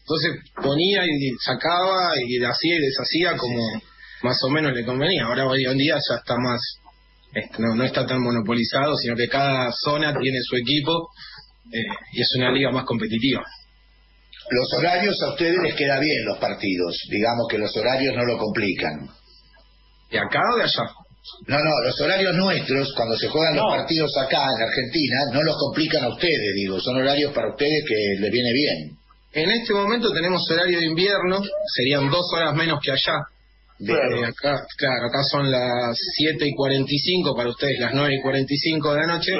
Entonces 0.00 0.52
ponía 0.62 1.04
y 1.06 1.30
sacaba 1.44 2.12
y 2.16 2.42
hacía 2.42 2.76
y 2.76 2.80
deshacía 2.80 3.36
como 3.36 3.60
más 4.22 4.38
o 4.44 4.50
menos 4.50 4.72
le 4.72 4.84
convenía. 4.84 5.24
Ahora 5.24 5.46
hoy 5.46 5.64
en 5.64 5.78
día 5.78 5.94
ya 5.96 6.16
está 6.16 6.36
más, 6.36 6.60
este, 7.32 7.62
no, 7.62 7.74
no 7.74 7.84
está 7.84 8.06
tan 8.06 8.22
monopolizado, 8.22 8.96
sino 8.96 9.16
que 9.16 9.28
cada 9.28 9.70
zona 9.72 10.14
tiene 10.18 10.38
su 10.42 10.56
equipo 10.56 11.10
eh, 11.72 11.84
y 12.12 12.22
es 12.22 12.34
una 12.36 12.52
liga 12.52 12.70
más 12.70 12.84
competitiva. 12.84 13.44
Los 14.50 14.72
horarios 14.78 15.16
a 15.22 15.30
ustedes 15.30 15.56
les 15.62 15.74
queda 15.74 15.98
bien 15.98 16.24
los 16.24 16.38
partidos, 16.38 16.96
digamos 17.10 17.46
que 17.50 17.58
los 17.58 17.76
horarios 17.76 18.14
no 18.16 18.24
lo 18.24 18.38
complican. 18.38 19.08
¿De 20.10 20.18
acá 20.18 20.40
o 20.54 20.56
de 20.56 20.64
allá? 20.64 20.90
No, 21.46 21.58
no, 21.58 21.70
los 21.84 22.00
horarios 22.00 22.34
nuestros, 22.34 22.92
cuando 22.94 23.16
se 23.16 23.28
juegan 23.28 23.56
los 23.56 23.66
partidos 23.68 24.10
acá 24.16 24.44
en 24.44 24.62
Argentina, 24.62 25.16
no 25.32 25.42
los 25.42 25.56
complican 25.58 26.04
a 26.04 26.08
ustedes, 26.08 26.54
digo, 26.54 26.80
son 26.80 26.96
horarios 26.96 27.32
para 27.32 27.50
ustedes 27.50 27.84
que 27.86 28.20
les 28.20 28.30
viene 28.30 28.52
bien. 28.52 28.98
En 29.32 29.50
este 29.50 29.74
momento 29.74 30.10
tenemos 30.12 30.50
horario 30.50 30.78
de 30.78 30.86
invierno, 30.86 31.42
serían 31.76 32.08
dos 32.10 32.32
horas 32.34 32.54
menos 32.54 32.80
que 32.82 32.92
allá. 32.92 33.24
De, 33.78 33.92
acá, 33.92 34.64
claro, 34.76 35.06
acá 35.06 35.22
son 35.30 35.50
las 35.50 35.96
7 36.16 36.46
y 36.48 36.54
45, 36.54 37.36
para 37.36 37.50
ustedes 37.50 37.78
las 37.78 37.94
9 37.94 38.14
y 38.14 38.22
45 38.22 38.94
de 38.94 39.00
la 39.00 39.06
noche. 39.06 39.32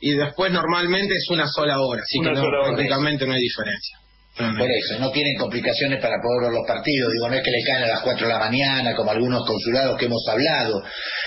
Y 0.00 0.14
después 0.14 0.52
normalmente 0.52 1.14
es 1.14 1.28
una 1.30 1.48
sola 1.48 1.80
hora, 1.80 2.02
así 2.02 2.20
que 2.20 2.30
prácticamente 2.30 3.26
no 3.26 3.32
hay 3.32 3.40
diferencia. 3.40 3.98
Por 4.36 4.70
eso, 4.70 4.98
no 5.00 5.10
tienen 5.12 5.34
complicaciones 5.38 5.98
para 5.98 6.20
poder 6.20 6.42
ver 6.42 6.52
los 6.52 6.68
partidos. 6.68 7.10
Digo, 7.10 7.28
no 7.28 7.36
es 7.36 7.42
que 7.42 7.50
le 7.50 7.64
caen 7.64 7.84
a 7.84 7.88
las 7.88 8.02
4 8.02 8.26
de 8.26 8.32
la 8.34 8.38
mañana, 8.38 8.94
como 8.94 9.10
algunos 9.10 9.46
consulados 9.46 9.96
que 9.98 10.04
hemos 10.04 10.22
hablado. 10.28 10.82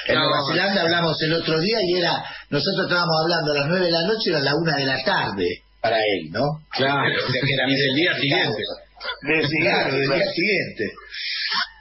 En 0.06 0.16
Nueva 0.16 0.46
Zelanda 0.48 0.82
hablamos 0.82 1.20
el 1.24 1.34
otro 1.34 1.60
día 1.60 1.80
y 1.82 1.98
era, 1.98 2.24
nosotros 2.52 2.86
estábamos 2.86 3.16
hablando 3.24 3.52
a 3.52 3.56
las 3.56 3.68
9 3.68 3.86
de 3.86 3.92
la 3.92 4.04
noche 4.04 4.30
y 4.30 4.34
a 4.34 4.40
las 4.40 4.54
1 4.54 4.78
de 4.78 4.86
la 4.86 5.04
tarde 5.04 5.48
para 5.82 5.98
él, 5.98 6.30
¿no? 6.30 6.46
Claro, 6.70 7.10
que 7.10 7.54
era 7.54 7.64
y 7.68 7.76
del 7.76 7.96
día 7.96 8.14
siguiente. 8.14 8.64
Del, 9.24 9.48
claro, 9.62 9.96
del 9.96 10.08
día 10.08 10.30
siguiente. 10.30 10.84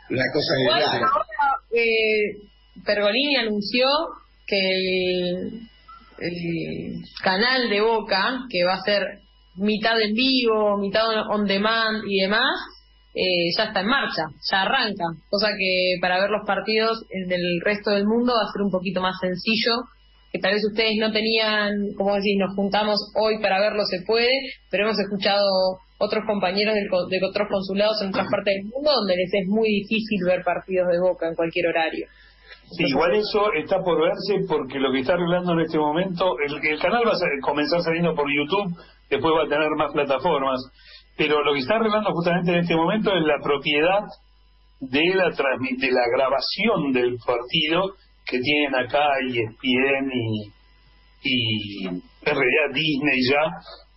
Una 0.08 0.24
cosa 0.32 0.54
de 1.70 1.78
eh, 1.78 2.48
Pergolini 2.86 3.36
anunció 3.36 3.86
que 4.46 4.58
el 6.20 7.04
canal 7.22 7.68
de 7.68 7.80
Boca, 7.82 8.38
que 8.48 8.64
va 8.64 8.74
a 8.74 8.82
ser 8.82 9.02
mitad 9.58 10.00
en 10.00 10.14
vivo, 10.14 10.78
mitad 10.78 11.04
on 11.30 11.46
demand 11.46 12.02
y 12.06 12.20
demás, 12.20 12.54
eh, 13.14 13.50
ya 13.56 13.64
está 13.64 13.80
en 13.80 13.86
marcha, 13.86 14.22
ya 14.50 14.62
arranca. 14.62 15.04
Cosa 15.28 15.48
que 15.58 15.96
para 16.00 16.20
ver 16.20 16.30
los 16.30 16.46
partidos 16.46 17.04
del 17.10 17.60
resto 17.64 17.90
del 17.90 18.06
mundo 18.06 18.32
va 18.34 18.48
a 18.48 18.52
ser 18.52 18.62
un 18.62 18.70
poquito 18.70 19.00
más 19.00 19.16
sencillo, 19.20 19.74
que 20.32 20.38
tal 20.38 20.54
vez 20.54 20.64
ustedes 20.64 20.96
no 20.98 21.10
tenían, 21.10 21.94
como 21.96 22.14
decís, 22.14 22.36
nos 22.38 22.54
juntamos 22.54 23.00
hoy 23.14 23.40
para 23.40 23.60
verlo 23.60 23.84
se 23.84 24.04
puede, 24.06 24.30
pero 24.70 24.84
hemos 24.84 24.98
escuchado 24.98 25.80
otros 25.98 26.24
compañeros 26.26 26.74
de 26.74 27.18
otros 27.26 27.48
consulados 27.50 28.00
en 28.02 28.08
otras 28.08 28.28
partes 28.30 28.54
del 28.54 28.70
mundo 28.70 28.92
donde 28.92 29.16
les 29.16 29.32
es 29.34 29.48
muy 29.48 29.68
difícil 29.68 30.18
ver 30.26 30.44
partidos 30.44 30.88
de 30.92 31.00
Boca 31.00 31.26
en 31.28 31.34
cualquier 31.34 31.66
horario. 31.68 32.06
Sí, 32.70 32.84
igual 32.86 33.14
eso 33.14 33.52
está 33.54 33.82
por 33.82 34.00
verse 34.00 34.44
porque 34.46 34.78
lo 34.78 34.92
que 34.92 35.00
está 35.00 35.14
arreglando 35.14 35.52
en 35.52 35.60
este 35.60 35.78
momento, 35.78 36.36
el, 36.38 36.78
canal 36.78 37.02
va 37.06 37.12
a 37.12 37.40
comenzar 37.40 37.80
saliendo 37.80 38.14
por 38.14 38.26
YouTube, 38.28 38.76
después 39.08 39.34
va 39.34 39.44
a 39.44 39.48
tener 39.48 39.70
más 39.76 39.92
plataformas, 39.92 40.60
pero 41.16 41.42
lo 41.42 41.54
que 41.54 41.60
está 41.60 41.76
arreglando 41.76 42.10
justamente 42.12 42.52
en 42.52 42.58
este 42.58 42.76
momento 42.76 43.10
es 43.10 43.22
la 43.24 43.42
propiedad 43.42 44.00
de 44.80 45.14
la 45.14 45.30
de 45.30 45.90
la 45.90 46.04
grabación 46.14 46.92
del 46.92 47.16
partido 47.24 47.94
que 48.26 48.38
tienen 48.38 48.74
acá 48.74 49.08
ESPN 49.26 50.10
y, 50.12 50.52
y 51.24 51.86
en 51.86 52.02
realidad 52.22 52.74
Disney 52.74 53.20
ya 53.28 53.50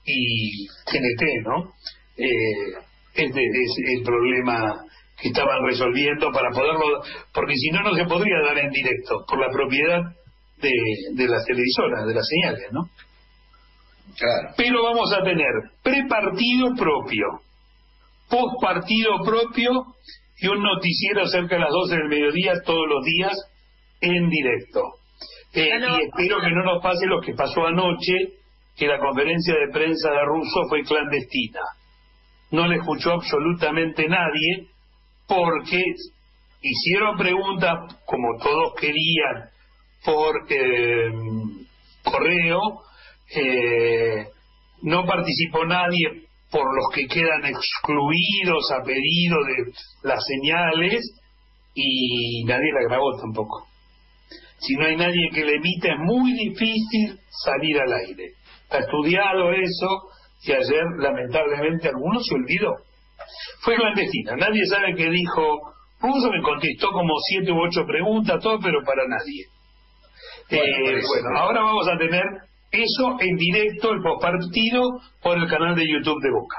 y 0.06 0.68
TNT, 0.86 1.46
¿no? 1.46 1.74
Eh, 2.18 2.92
este 3.14 3.44
es 3.44 3.76
el 3.98 4.04
problema 4.04 4.86
que 5.22 5.30
estaban 5.30 5.64
resolviendo 5.64 6.32
para 6.32 6.50
poderlo, 6.50 7.04
porque 7.34 7.56
si 7.56 7.70
no, 7.70 7.84
no 7.84 7.94
se 7.94 8.06
podría 8.06 8.42
dar 8.46 8.58
en 8.58 8.72
directo 8.72 9.24
por 9.28 9.40
la 9.40 9.52
propiedad 9.52 10.02
de, 10.58 10.72
de 11.14 11.28
las 11.28 11.46
televisoras, 11.46 12.08
de 12.08 12.14
las 12.14 12.28
señales, 12.28 12.68
¿no? 12.72 12.82
Claro. 14.18 14.54
Pero 14.58 14.84
vamos 14.84 15.14
a 15.14 15.24
tener 15.24 15.52
prepartido 15.84 16.74
propio, 16.76 17.26
postpartido 18.30 19.20
propio 19.24 19.72
y 20.40 20.48
un 20.48 20.62
noticiero 20.62 21.28
cerca 21.28 21.56
de 21.56 21.62
las 21.62 21.72
12 21.72 21.96
del 21.96 22.10
mediodía 22.10 22.54
todos 22.66 22.88
los 22.90 23.06
días 23.06 23.34
en 24.02 24.30
directo. 24.30 24.82
Eh, 25.54 25.70
y 25.70 26.02
espero 26.04 26.42
que 26.42 26.50
no 26.50 26.64
nos 26.64 26.82
pase 26.82 27.06
lo 27.06 27.22
que 27.22 27.34
pasó 27.34 27.68
anoche, 27.68 28.14
que 28.76 28.88
la 28.88 28.98
conferencia 29.00 29.54
de 29.54 29.72
prensa 29.72 30.10
de 30.10 30.26
Russo 30.26 30.62
fue 30.70 30.84
clandestina. 30.84 31.62
No 32.52 32.68
le 32.68 32.78
escuchó 32.78 33.12
absolutamente 33.12 34.08
nadie 34.08 34.71
porque 35.32 35.82
hicieron 36.62 37.18
preguntas, 37.18 37.96
como 38.06 38.38
todos 38.44 38.74
querían, 38.78 39.50
por 40.04 40.36
eh, 40.50 41.10
correo, 42.04 42.60
eh, 43.34 44.26
no 44.82 45.06
participó 45.06 45.64
nadie 45.66 46.26
por 46.52 46.66
los 46.76 46.86
que 46.94 47.08
quedan 47.08 47.46
excluidos 47.46 48.72
a 48.74 48.84
pedido 48.84 49.38
de 49.46 49.72
las 50.04 50.22
señales 50.26 51.00
y 51.76 52.44
nadie 52.44 52.74
la 52.74 52.90
grabó 52.90 53.18
tampoco. 53.18 53.68
Si 54.60 54.76
no 54.76 54.86
hay 54.86 54.98
nadie 54.98 55.30
que 55.34 55.46
le 55.46 55.56
emita 55.56 55.94
es 55.94 56.00
muy 56.00 56.34
difícil 56.34 57.18
salir 57.30 57.80
al 57.80 57.94
aire. 57.94 58.34
Está 58.64 58.80
estudiado 58.80 59.54
eso 59.54 59.88
y 60.44 60.52
ayer 60.52 60.84
lamentablemente 60.98 61.88
algunos 61.88 62.26
se 62.28 62.36
olvidó 62.36 62.91
fue 63.62 63.76
clandestina. 63.76 64.36
Nadie 64.36 64.66
sabe 64.66 64.96
qué 64.96 65.10
dijo. 65.10 65.74
Russo 66.02 66.32
me 66.32 66.42
contestó 66.42 66.92
como 66.92 67.14
siete 67.30 67.52
u 67.52 67.62
ocho 67.62 67.86
preguntas, 67.86 68.42
todo, 68.42 68.60
pero 68.60 68.84
para 68.84 69.08
nadie. 69.08 69.46
Bueno, 70.50 70.64
eh, 70.64 71.02
ahora 71.38 71.62
vamos 71.62 71.88
a 71.88 71.98
tener 71.98 72.24
eso 72.72 73.18
en 73.20 73.36
directo, 73.38 73.92
el 73.92 74.02
postpartido, 74.02 74.82
por 75.22 75.38
el 75.38 75.48
canal 75.48 75.76
de 75.76 75.88
YouTube 75.88 76.22
de 76.22 76.32
Boca. 76.32 76.58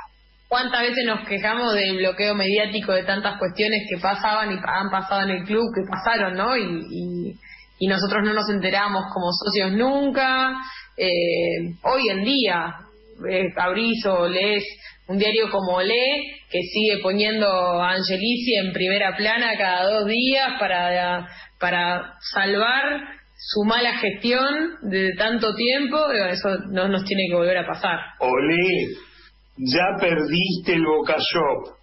¿Cuántas 0.48 0.82
veces 0.82 1.04
nos 1.06 1.26
quejamos 1.26 1.72
del 1.72 1.96
bloqueo 1.96 2.34
mediático 2.34 2.92
de 2.92 3.04
tantas 3.04 3.38
cuestiones 3.38 3.86
que 3.88 3.98
pasaban 3.98 4.52
y 4.52 4.56
han 4.62 4.90
pasado 4.90 5.22
en 5.22 5.30
el 5.30 5.44
club, 5.44 5.64
que 5.74 5.90
pasaron, 5.90 6.34
¿no? 6.34 6.56
Y, 6.56 7.34
y, 7.78 7.86
nosotros 7.88 8.22
no 8.22 8.32
nos 8.32 8.48
enteramos 8.50 9.04
como 9.12 9.32
socios 9.32 9.72
nunca. 9.72 10.52
Eh, 10.96 11.74
hoy 11.82 12.08
en 12.10 12.22
día, 12.22 12.76
eh, 13.30 13.52
abrís 13.56 14.04
o 14.06 14.28
lees 14.28 14.64
un 15.08 15.18
diario 15.18 15.50
como 15.50 15.76
Olé, 15.76 16.38
que 16.50 16.60
sigue 16.62 17.02
poniendo 17.02 17.46
a 17.46 17.92
Angelici 17.92 18.54
en 18.54 18.72
primera 18.72 19.16
plana 19.16 19.56
cada 19.58 19.90
dos 19.90 20.06
días 20.06 20.52
para, 20.58 21.28
para 21.58 22.14
salvar 22.32 23.00
su 23.36 23.64
mala 23.64 23.98
gestión 23.98 24.76
de 24.82 25.14
tanto 25.14 25.54
tiempo, 25.54 25.98
eso 26.30 26.48
no 26.70 26.88
nos 26.88 27.04
tiene 27.04 27.24
que 27.28 27.34
volver 27.34 27.58
a 27.58 27.66
pasar. 27.66 27.98
Olé, 28.20 28.86
ya 29.56 29.84
perdiste 30.00 30.74
el 30.74 30.84
Boca 30.84 31.16
Shop. 31.18 31.76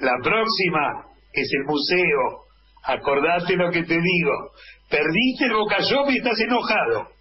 La 0.00 0.12
próxima 0.22 1.06
es 1.32 1.48
el 1.52 1.64
museo. 1.64 2.44
Acordate 2.84 3.56
lo 3.56 3.70
que 3.70 3.82
te 3.82 3.94
digo. 3.94 4.32
Perdiste 4.90 5.46
el 5.46 5.54
Boca 5.54 5.78
Shop 5.80 6.10
y 6.10 6.18
estás 6.18 6.38
enojado. 6.40 7.15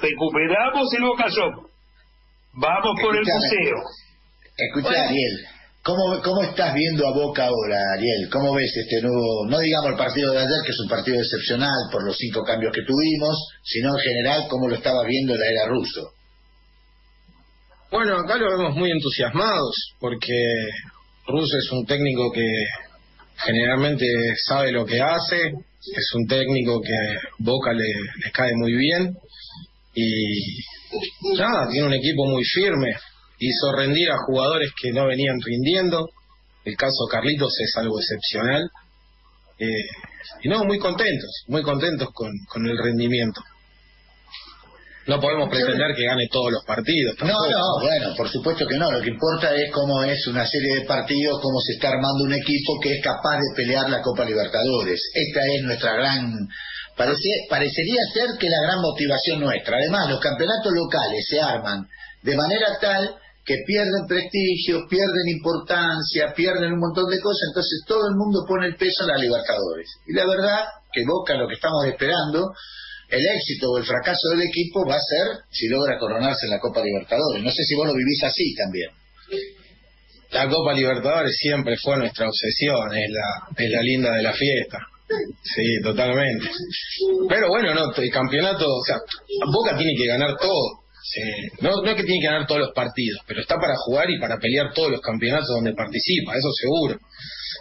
Recuperamos 0.00 0.88
el 0.96 1.02
Boca 1.02 1.28
Shop 1.28 1.70
Vamos 2.52 2.96
por 3.00 3.14
el 3.14 3.22
museo. 3.22 3.76
Escucha, 4.56 5.04
Ariel, 5.04 5.46
¿cómo, 5.82 6.20
¿cómo 6.22 6.42
estás 6.42 6.74
viendo 6.74 7.06
a 7.06 7.12
Boca 7.12 7.46
ahora, 7.46 7.76
Ariel? 7.94 8.28
¿Cómo 8.30 8.54
ves 8.54 8.72
este 8.76 9.00
nuevo, 9.02 9.46
no 9.46 9.60
digamos 9.60 9.92
el 9.92 9.96
partido 9.96 10.32
de 10.32 10.38
ayer, 10.38 10.60
que 10.64 10.72
es 10.72 10.80
un 10.80 10.88
partido 10.88 11.16
excepcional 11.16 11.88
por 11.92 12.04
los 12.04 12.16
cinco 12.16 12.42
cambios 12.42 12.72
que 12.74 12.82
tuvimos, 12.82 13.36
sino 13.62 13.90
en 13.96 14.02
general, 14.02 14.46
cómo 14.48 14.68
lo 14.68 14.74
estaba 14.74 15.04
viendo 15.04 15.36
la 15.36 15.46
era 15.46 15.68
ruso? 15.68 16.10
Bueno, 17.92 18.16
acá 18.18 18.36
lo 18.36 18.58
vemos 18.58 18.74
muy 18.74 18.90
entusiasmados 18.90 19.94
porque 20.00 20.34
Russo 21.26 21.56
es 21.56 21.72
un 21.72 21.86
técnico 21.86 22.32
que 22.32 22.48
generalmente 23.36 24.06
sabe 24.44 24.72
lo 24.72 24.84
que 24.84 25.00
hace, 25.00 25.36
es 25.36 26.10
un 26.14 26.26
técnico 26.26 26.80
que 26.80 27.16
Boca 27.38 27.72
le, 27.72 27.86
le 28.24 28.30
cae 28.32 28.52
muy 28.56 28.72
bien 28.74 29.16
y 29.94 30.62
nada, 31.38 31.68
tiene 31.70 31.86
un 31.86 31.94
equipo 31.94 32.26
muy 32.26 32.44
firme, 32.44 32.90
hizo 33.38 33.72
rendir 33.72 34.10
a 34.10 34.18
jugadores 34.26 34.70
que 34.80 34.92
no 34.92 35.06
venían 35.06 35.40
rindiendo, 35.40 36.08
el 36.64 36.76
caso 36.76 37.06
Carlitos 37.10 37.58
es 37.60 37.76
algo 37.76 37.98
excepcional 37.98 38.70
eh, 39.58 39.84
y 40.42 40.48
no, 40.48 40.64
muy 40.64 40.78
contentos, 40.78 41.44
muy 41.48 41.62
contentos 41.62 42.08
con, 42.12 42.30
con 42.48 42.66
el 42.66 42.78
rendimiento. 42.78 43.42
No 45.06 45.18
podemos 45.18 45.48
pretender 45.48 45.94
que 45.96 46.04
gane 46.04 46.28
todos 46.30 46.52
los 46.52 46.64
partidos. 46.64 47.16
No, 47.20 47.26
no, 47.26 47.80
bueno, 47.80 48.14
por 48.16 48.28
supuesto 48.28 48.66
que 48.66 48.76
no. 48.76 48.92
Lo 48.92 49.00
que 49.00 49.08
importa 49.08 49.54
es 49.56 49.72
cómo 49.72 50.04
es 50.04 50.26
una 50.28 50.46
serie 50.46 50.76
de 50.76 50.80
partidos, 50.82 51.40
cómo 51.42 51.58
se 51.60 51.72
está 51.72 51.88
armando 51.88 52.24
un 52.24 52.34
equipo 52.34 52.78
que 52.80 52.92
es 52.92 53.02
capaz 53.02 53.38
de 53.38 53.56
pelear 53.56 53.90
la 53.90 54.02
Copa 54.02 54.24
Libertadores. 54.24 55.00
Esta 55.12 55.40
es 55.46 55.62
nuestra 55.62 55.94
gran... 55.94 56.48
Parece, 57.00 57.48
parecería 57.48 57.96
ser 58.12 58.28
que 58.38 58.50
la 58.50 58.60
gran 58.60 58.82
motivación 58.82 59.40
nuestra. 59.40 59.78
Además, 59.78 60.10
los 60.10 60.20
campeonatos 60.20 60.70
locales 60.70 61.24
se 61.26 61.40
arman 61.40 61.88
de 62.20 62.36
manera 62.36 62.76
tal 62.78 63.16
que 63.42 63.56
pierden 63.64 64.04
prestigio, 64.06 64.84
pierden 64.86 65.28
importancia, 65.32 66.34
pierden 66.36 66.74
un 66.74 66.78
montón 66.78 67.08
de 67.08 67.18
cosas, 67.24 67.48
entonces 67.48 67.84
todo 67.88 68.04
el 68.04 68.16
mundo 68.20 68.44
pone 68.46 68.66
el 68.66 68.76
peso 68.76 69.04
en 69.04 69.16
la 69.16 69.16
Libertadores. 69.16 69.88
Y 70.06 70.12
la 70.12 70.26
verdad 70.26 70.60
que 70.92 71.00
Boca 71.08 71.32
lo 71.40 71.48
que 71.48 71.54
estamos 71.54 71.86
esperando 71.86 72.52
el 73.08 73.24
éxito 73.32 73.70
o 73.70 73.78
el 73.78 73.84
fracaso 73.86 74.28
del 74.36 74.42
equipo 74.42 74.84
va 74.84 74.96
a 74.96 75.00
ser 75.00 75.40
si 75.48 75.68
logra 75.68 75.98
coronarse 75.98 76.44
en 76.44 76.52
la 76.52 76.60
Copa 76.60 76.84
Libertadores. 76.84 77.42
No 77.42 77.50
sé 77.50 77.64
si 77.64 77.76
vos 77.76 77.86
lo 77.86 77.94
vivís 77.94 78.22
así 78.24 78.54
también. 78.54 78.90
La 80.32 80.50
Copa 80.50 80.74
Libertadores 80.74 81.34
siempre 81.34 81.78
fue 81.78 81.96
nuestra 81.96 82.28
obsesión, 82.28 82.92
es 82.92 83.08
la, 83.08 83.56
es 83.56 83.70
la 83.70 83.80
linda 83.80 84.12
de 84.12 84.22
la 84.22 84.34
fiesta. 84.34 84.76
Sí, 85.42 85.80
totalmente. 85.82 86.48
Pero 87.28 87.48
bueno, 87.48 87.74
no, 87.74 87.94
el 87.94 88.10
campeonato, 88.10 88.66
o 88.66 88.84
sea, 88.84 88.96
Boca 89.52 89.76
tiene 89.76 89.94
que 89.96 90.06
ganar 90.06 90.36
todo. 90.36 90.80
No, 91.60 91.82
no 91.82 91.90
es 91.90 91.96
que 91.96 92.04
tiene 92.04 92.20
que 92.20 92.26
ganar 92.26 92.46
todos 92.46 92.60
los 92.60 92.72
partidos, 92.72 93.20
pero 93.26 93.40
está 93.40 93.56
para 93.56 93.74
jugar 93.84 94.08
y 94.10 94.20
para 94.20 94.38
pelear 94.38 94.72
todos 94.72 94.90
los 94.92 95.00
campeonatos 95.00 95.48
donde 95.48 95.74
participa, 95.74 96.36
eso 96.36 96.48
seguro. 96.52 96.98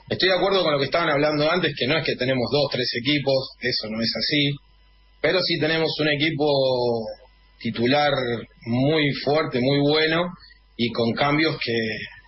Estoy 0.10 0.30
de 0.30 0.36
acuerdo 0.36 0.62
con 0.64 0.74
lo 0.74 0.80
que 0.80 0.86
estaban 0.86 1.10
hablando 1.10 1.50
antes, 1.50 1.74
que 1.76 1.88
no 1.88 1.98
es 1.98 2.06
que 2.06 2.16
tenemos 2.16 2.48
dos, 2.52 2.70
tres 2.72 2.92
equipos, 3.02 3.50
eso 3.62 3.88
no 3.90 4.02
es 4.02 4.12
así. 4.16 4.52
Pero 5.22 5.40
sí 5.42 5.60
tenemos 5.60 5.90
un 6.00 6.10
equipo 6.10 6.46
titular 7.60 8.14
muy 8.66 9.12
fuerte, 9.24 9.60
muy 9.60 9.80
bueno 9.80 10.32
y 10.78 10.92
con 10.92 11.12
cambios 11.14 11.58
que, 11.64 11.78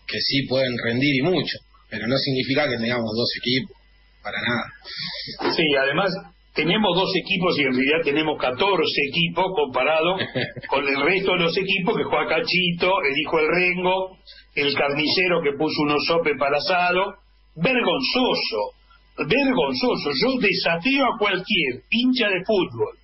que 0.08 0.20
sí 0.20 0.48
pueden 0.48 0.76
rendir 0.84 1.16
y 1.16 1.22
mucho. 1.22 1.58
Pero 1.90 2.08
no 2.08 2.18
significa 2.18 2.70
que 2.70 2.78
tengamos 2.78 3.12
dos 3.16 3.30
equipos, 3.38 3.76
para 4.24 4.38
nada. 4.42 5.54
Sí, 5.56 5.64
además 5.80 6.12
tenemos 6.54 6.96
dos 6.96 7.12
equipos 7.16 7.58
y 7.60 7.64
en 7.64 7.74
realidad 7.74 8.02
tenemos 8.04 8.40
14 8.40 8.84
equipos 9.10 9.46
comparado 9.56 10.18
con 10.68 10.88
el 10.88 11.02
resto 11.02 11.34
de 11.34 11.40
los 11.40 11.58
equipos 11.58 11.98
que 11.98 12.04
juega 12.04 12.28
Cachito, 12.28 13.02
el 13.04 13.18
hijo 13.18 13.38
del 13.38 13.48
Rengo, 13.48 14.18
el 14.56 14.74
carnicero 14.76 15.42
que 15.42 15.58
puso 15.58 15.82
unos 15.84 16.06
sope 16.06 16.36
para 16.38 16.58
asado. 16.58 17.16
Vergonzoso 17.56 18.82
vergonzoso. 19.18 20.12
Yo 20.12 20.40
desafío 20.40 21.06
a 21.06 21.18
cualquier 21.18 21.84
hincha 21.90 22.30
de 22.30 22.44
fútbol 22.46 22.98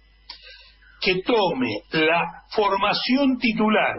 que 1.01 1.21
tome 1.21 1.81
la 1.91 2.43
formación 2.55 3.37
titular 3.37 3.95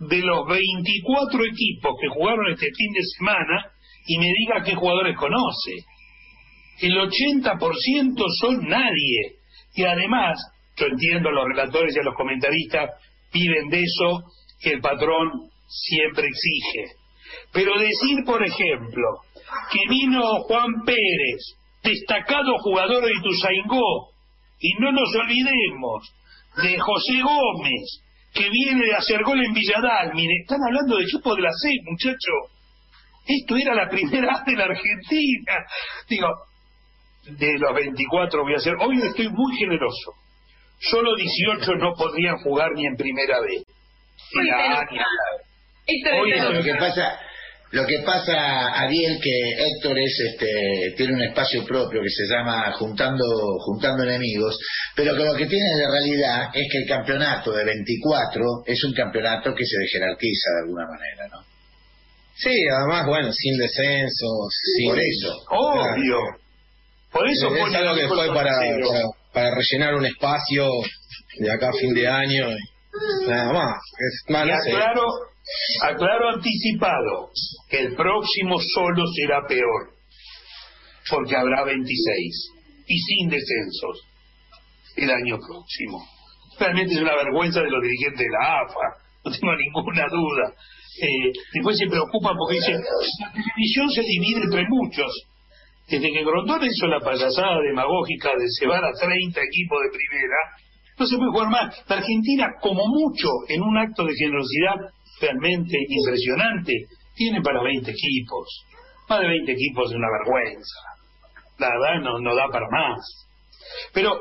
de 0.00 0.18
los 0.18 0.48
24 0.48 1.44
equipos 1.44 1.92
que 2.00 2.08
jugaron 2.08 2.50
este 2.50 2.66
fin 2.74 2.92
de 2.92 3.02
semana 3.16 3.66
y 4.06 4.18
me 4.18 4.26
diga 4.26 4.64
qué 4.64 4.74
jugadores 4.74 5.16
conoce. 5.16 5.84
El 6.80 6.96
80% 6.96 8.24
son 8.40 8.68
nadie. 8.68 9.36
Y 9.74 9.84
además, 9.84 10.38
yo 10.76 10.86
entiendo 10.86 11.30
los 11.30 11.44
relatores 11.48 11.94
y 11.94 12.00
a 12.00 12.02
los 12.02 12.14
comentaristas 12.14 12.90
piden 13.30 13.68
de 13.68 13.82
eso 13.82 14.24
que 14.60 14.70
el 14.70 14.80
patrón 14.80 15.50
siempre 15.68 16.26
exige. 16.26 16.96
Pero 17.52 17.78
decir, 17.78 18.24
por 18.24 18.44
ejemplo, 18.44 19.06
que 19.70 19.80
vino 19.88 20.22
Juan 20.42 20.82
Pérez, 20.84 21.56
destacado 21.82 22.58
jugador 22.58 23.04
de 23.04 23.12
Ituzaingó, 23.12 24.10
y 24.58 24.74
no 24.80 24.92
nos 24.92 25.14
olvidemos 25.14 26.14
de 26.62 26.78
José 26.78 27.22
Gómez, 27.22 28.02
que 28.32 28.48
viene 28.50 28.86
de 28.86 28.94
hacer 28.94 29.22
gol 29.22 29.42
en 29.44 29.52
Villadal. 29.52 30.12
Mire, 30.14 30.34
están 30.42 30.60
hablando 30.66 30.96
de 30.96 31.04
equipo 31.04 31.34
de 31.34 31.42
la 31.42 31.50
C, 31.52 31.70
muchacho. 31.84 32.32
Esto 33.26 33.56
era 33.56 33.74
la 33.74 33.88
primera 33.88 34.42
de 34.46 34.56
la 34.56 34.64
Argentina. 34.64 35.52
Digo, 36.08 36.28
de 37.38 37.58
los 37.58 37.74
24 37.74 38.42
voy 38.42 38.54
a 38.54 38.56
hacer. 38.56 38.74
Hoy 38.80 39.00
estoy 39.02 39.28
muy 39.28 39.56
generoso. 39.56 40.14
Solo 40.80 41.14
18 41.14 41.74
no 41.76 41.94
podrían 41.94 42.38
jugar 42.38 42.72
ni 42.74 42.86
en 42.86 42.96
primera 42.96 43.40
vez. 43.40 43.62
Hoy 46.20 46.32
es 46.32 46.44
lo 46.44 46.62
que 46.62 46.74
pasa 46.74 47.18
lo 47.72 47.86
que 47.86 48.00
pasa, 48.04 48.34
Ariel, 48.82 49.20
que 49.22 49.30
Héctor 49.56 49.96
es, 49.96 50.18
este, 50.32 50.94
tiene 50.96 51.14
un 51.14 51.22
espacio 51.22 51.64
propio 51.64 52.02
que 52.02 52.10
se 52.10 52.26
llama 52.26 52.72
Juntando, 52.72 53.24
Juntando 53.60 54.02
Enemigos, 54.02 54.58
pero 54.96 55.14
que 55.14 55.22
lo 55.22 55.36
que 55.36 55.46
tiene 55.46 55.76
de 55.78 55.86
realidad 55.86 56.48
es 56.52 56.66
que 56.70 56.78
el 56.78 56.88
campeonato 56.88 57.52
de 57.52 57.64
24 57.64 58.42
es 58.66 58.84
un 58.84 58.92
campeonato 58.92 59.54
que 59.54 59.64
se 59.64 59.76
jerarquiza 59.92 60.50
de 60.50 60.60
alguna 60.64 60.86
manera, 60.86 61.28
¿no? 61.30 61.44
Sí, 62.34 62.56
además, 62.76 63.06
bueno, 63.06 63.32
sin 63.32 63.56
descenso, 63.56 64.26
Por 64.86 64.98
eso. 64.98 65.36
Obvio. 65.50 66.18
Por 67.12 67.28
eso 67.28 67.54
es 67.54 67.74
algo 67.74 67.94
que 67.94 68.08
fue 68.08 68.26
para, 68.28 68.58
para, 69.32 69.54
rellenar 69.54 69.94
un 69.94 70.06
espacio 70.06 70.68
de 71.38 71.52
acá 71.52 71.70
a 71.70 71.72
fin 71.72 71.92
de 71.94 72.06
año 72.06 72.48
nada 73.26 73.52
más. 73.52 73.78
Es, 73.98 74.30
más, 74.30 74.64
claro, 74.64 75.02
Aclaro 75.82 76.30
anticipado 76.34 77.30
que 77.68 77.80
el 77.80 77.96
próximo 77.96 78.58
solo 78.74 79.04
será 79.14 79.46
peor, 79.46 79.90
porque 81.08 81.36
habrá 81.36 81.64
26 81.64 82.52
y 82.86 82.98
sin 82.98 83.28
descensos 83.28 84.06
el 84.96 85.10
año 85.10 85.38
próximo. 85.38 86.06
Realmente 86.58 86.94
es 86.94 87.00
una 87.00 87.16
vergüenza 87.16 87.60
de 87.60 87.70
los 87.70 87.82
dirigentes 87.82 88.18
de 88.18 88.30
la 88.30 88.60
AFA, 88.60 89.00
no 89.24 89.32
tengo 89.32 89.54
ninguna 89.56 90.06
duda. 90.10 90.54
Eh, 91.02 91.32
después 91.54 91.78
se 91.78 91.86
preocupan 91.86 92.36
porque 92.36 92.56
dicen, 92.56 92.76
la 93.20 93.32
televisión 93.32 93.90
se 93.90 94.02
divide 94.02 94.42
entre 94.44 94.64
muchos. 94.68 95.10
Desde 95.90 96.12
que 96.12 96.22
Grondona 96.22 96.66
hizo 96.66 96.86
la 96.86 97.00
payasada 97.00 97.60
demagógica 97.60 98.30
de 98.38 98.46
llevar 98.60 98.84
a 98.84 98.92
30 98.92 99.40
equipos 99.42 99.78
de 99.82 99.90
primera, 99.90 100.40
no 100.96 101.06
se 101.06 101.16
puede 101.16 101.30
jugar 101.32 101.50
más. 101.50 101.84
La 101.88 101.96
Argentina, 101.96 102.46
como 102.60 102.86
mucho, 102.86 103.28
en 103.48 103.60
un 103.62 103.76
acto 103.76 104.04
de 104.04 104.14
generosidad, 104.14 104.94
realmente 105.20 105.76
impresionante, 105.88 106.86
tiene 107.16 107.42
para 107.42 107.62
20 107.62 107.90
equipos. 107.90 108.66
Más 109.08 109.20
de 109.20 109.28
20 109.28 109.52
equipos 109.52 109.90
es 109.90 109.96
una 109.96 110.06
vergüenza. 110.22 110.78
La 111.58 111.68
verdad 111.68 112.00
no, 112.02 112.20
no 112.20 112.36
da 112.36 112.46
para 112.52 112.66
más. 112.70 113.00
Pero 113.92 114.14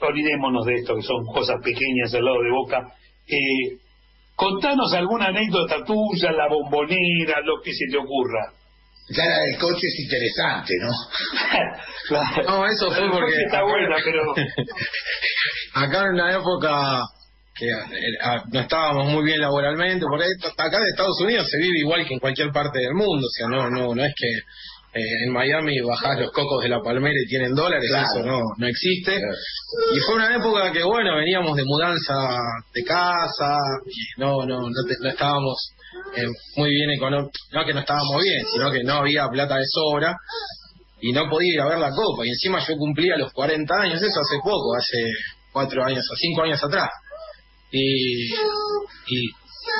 olvidémonos 0.00 0.64
de 0.64 0.74
esto, 0.74 0.94
que 0.94 1.02
son 1.02 1.24
cosas 1.26 1.56
pequeñas 1.62 2.14
al 2.14 2.24
lado 2.24 2.42
de 2.42 2.50
Boca. 2.50 2.94
Eh, 3.26 3.78
contanos 4.36 4.92
alguna 4.94 5.26
anécdota 5.26 5.84
tuya, 5.84 6.32
la 6.32 6.48
bombonera, 6.48 7.40
lo 7.44 7.60
que 7.62 7.72
se 7.72 7.86
te 7.90 7.98
ocurra. 7.98 8.52
Ya 9.14 9.24
la 9.24 9.38
del 9.40 9.58
coche 9.58 9.86
es 9.86 10.00
interesante, 10.00 10.74
¿no? 10.80 10.90
No, 12.46 12.66
eso 12.66 12.90
fue 12.90 13.10
porque... 13.10 13.34
Está 13.46 13.62
buena, 13.62 13.96
pero... 14.04 14.22
Acá 15.74 16.06
en 16.06 16.16
la 16.16 16.36
época 16.36 17.02
que 17.54 17.66
eh, 17.66 18.40
no 18.50 18.60
estábamos 18.60 19.12
muy 19.12 19.24
bien 19.24 19.40
laboralmente, 19.40 20.06
por 20.06 20.20
ahí, 20.20 20.30
acá 20.56 20.78
en 20.78 20.86
Estados 20.86 21.20
Unidos 21.20 21.46
se 21.50 21.58
vive 21.58 21.80
igual 21.80 22.06
que 22.06 22.14
en 22.14 22.20
cualquier 22.20 22.50
parte 22.50 22.78
del 22.78 22.94
mundo, 22.94 23.26
o 23.26 23.30
sea, 23.30 23.46
no, 23.46 23.68
no, 23.68 23.94
no 23.94 24.04
es 24.04 24.12
que 24.16 24.28
eh, 24.94 25.24
en 25.26 25.32
Miami 25.32 25.80
bajás 25.80 26.18
los 26.18 26.32
cocos 26.32 26.62
de 26.62 26.68
la 26.68 26.80
palmera 26.80 27.14
y 27.14 27.28
tienen 27.28 27.54
dólares, 27.54 27.90
eso 27.90 28.26
no, 28.26 28.40
no 28.58 28.66
existe. 28.66 29.20
Y 29.94 30.00
fue 30.00 30.16
una 30.16 30.34
época 30.36 30.70
que, 30.72 30.82
bueno, 30.82 31.16
veníamos 31.16 31.56
de 31.56 31.64
mudanza 31.64 32.38
de 32.74 32.84
casa, 32.84 33.56
y 33.86 34.20
no, 34.20 34.44
no, 34.44 34.60
no, 34.60 35.08
estábamos 35.08 35.72
eh, 36.16 36.26
muy 36.56 36.70
bien 36.70 36.90
económicos, 36.90 37.32
no 37.52 37.64
que 37.64 37.74
no 37.74 37.80
estábamos 37.80 38.22
bien, 38.22 38.44
sino 38.52 38.70
que 38.70 38.82
no 38.82 38.94
había 38.94 39.28
plata 39.28 39.56
de 39.56 39.66
sobra 39.66 40.16
y 41.00 41.12
no 41.12 41.28
podía 41.28 41.54
ir 41.54 41.60
a 41.60 41.68
ver 41.68 41.78
la 41.78 41.90
copa. 41.90 42.24
Y 42.24 42.30
encima 42.30 42.64
yo 42.66 42.76
cumplía 42.76 43.16
los 43.16 43.32
40 43.32 43.74
años, 43.74 44.02
eso 44.02 44.20
hace 44.20 44.36
poco, 44.42 44.76
hace 44.76 44.98
cuatro 45.52 45.84
años 45.84 46.04
o 46.10 46.16
cinco 46.16 46.42
años 46.42 46.62
atrás 46.62 46.88
y, 47.72 48.32
y 48.34 49.30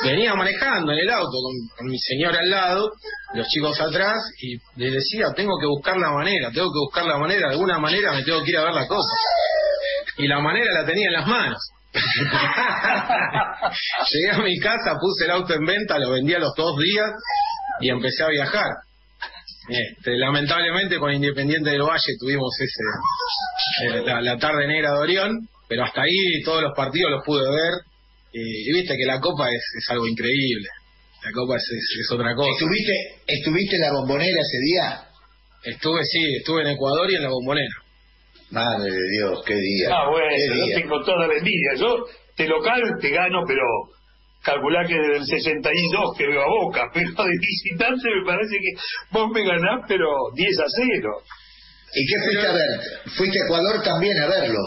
venía 0.05 0.35
manejando 0.35 0.93
en 0.93 0.99
el 0.99 1.11
auto 1.11 1.37
con, 1.77 1.87
mi 1.87 1.99
señora 1.99 2.41
al 2.41 2.51
lado, 2.51 2.93
los 3.35 3.47
chicos 3.49 3.79
atrás, 3.81 4.17
y 4.41 4.57
le 4.81 4.91
decía, 4.91 5.33
tengo 5.37 5.59
que 5.61 5.67
buscar 5.67 5.97
la 5.99 6.11
manera, 6.11 6.51
tengo 6.53 6.73
que 6.73 6.79
buscar 6.79 7.05
la 7.05 7.19
manera, 7.19 7.49
de 7.49 7.55
alguna 7.55 7.79
manera 7.79 8.13
me 8.13 8.25
tengo 8.25 8.43
que 8.43 8.51
ir 8.51 8.59
a 8.59 8.65
ver 8.65 8.75
la 8.75 8.89
cosa. 8.89 9.15
Y 10.19 10.27
la 10.27 10.41
manera 10.41 10.73
la 10.73 10.87
tenía 10.87 11.07
en 11.09 11.13
las 11.13 11.27
manos. 11.27 11.59
Llegué 14.13 14.31
a 14.31 14.39
mi 14.43 14.59
casa, 14.59 14.97
puse 15.01 15.25
el 15.25 15.31
auto 15.31 15.55
en 15.55 15.65
venta, 15.65 15.99
lo 15.99 16.11
vendí 16.11 16.35
a 16.35 16.39
los 16.39 16.53
dos 16.57 16.79
días 16.79 17.11
y 17.81 17.89
empecé 17.91 18.25
a 18.25 18.29
viajar. 18.29 18.69
Este, 19.69 20.19
lamentablemente 20.19 20.99
con 20.99 21.13
Independiente 21.13 21.71
del 21.71 21.83
Valle 21.83 22.17
tuvimos 22.19 22.51
ese 22.61 22.83
eh, 23.87 24.03
la, 24.05 24.21
la 24.21 24.37
tarde 24.37 24.67
negra 24.67 24.93
de 24.93 24.99
Orión, 24.99 25.49
pero 25.69 25.85
hasta 25.85 26.03
ahí 26.03 26.43
todos 26.45 26.63
los 26.63 26.73
partidos 26.77 27.13
los 27.13 27.25
pude 27.25 27.49
ver 27.49 27.75
y, 28.33 28.71
y 28.71 28.73
viste 28.73 28.97
que 28.97 29.07
la 29.07 29.21
Copa 29.21 29.49
es, 29.51 29.63
es 29.79 29.89
algo 29.91 30.07
increíble. 30.07 30.69
La 31.25 31.31
Copa 31.33 31.57
es, 31.57 31.63
es, 31.63 32.01
es 32.01 32.11
otra 32.11 32.35
cosa. 32.35 32.51
¿Estuviste, 32.55 33.23
¿Estuviste 33.27 33.77
en 33.77 33.83
la 33.83 33.93
bombonera 33.93 34.41
ese 34.41 34.59
día? 34.65 35.05
Estuve, 35.65 36.05
sí, 36.05 36.35
estuve 36.39 36.63
en 36.63 36.69
Ecuador 36.69 37.11
y 37.11 37.15
en 37.15 37.23
la 37.23 37.29
Bombonera. 37.29 37.82
Madre 38.53 38.91
de 38.91 39.09
Dios, 39.17 39.43
qué 39.47 39.55
día. 39.55 39.89
Ah, 39.91 40.11
bueno, 40.11 40.29
qué 40.29 40.59
yo 40.59 40.67
día. 40.67 40.77
tengo 40.77 41.01
toda 41.03 41.27
la 41.27 41.35
envidia. 41.35 41.75
Yo, 41.77 41.97
de 42.37 42.49
local, 42.49 42.83
te 43.01 43.11
gano, 43.11 43.43
pero 43.47 43.63
calculá 44.45 44.85
que 44.87 44.95
desde 44.95 45.17
el 45.17 45.25
62 45.27 46.17
que 46.19 46.27
veo 46.27 46.43
a 46.43 46.49
Boca, 46.49 46.91
pero 46.95 47.09
de 47.09 47.39
visitante 47.41 48.09
me 48.09 48.27
parece 48.27 48.57
que 48.59 48.73
vos 49.11 49.31
me 49.33 49.43
ganás, 49.45 49.85
pero 49.89 50.07
10 50.35 50.59
a 50.61 50.65
0. 50.69 51.11
¿Y 51.95 52.07
qué 52.07 52.15
fuiste 52.25 52.47
a 52.47 52.53
ver? 52.53 53.13
Fuiste 53.17 53.39
a 53.41 53.45
Ecuador 53.47 53.83
también 53.83 54.19
a 54.19 54.27
verlo. 54.27 54.61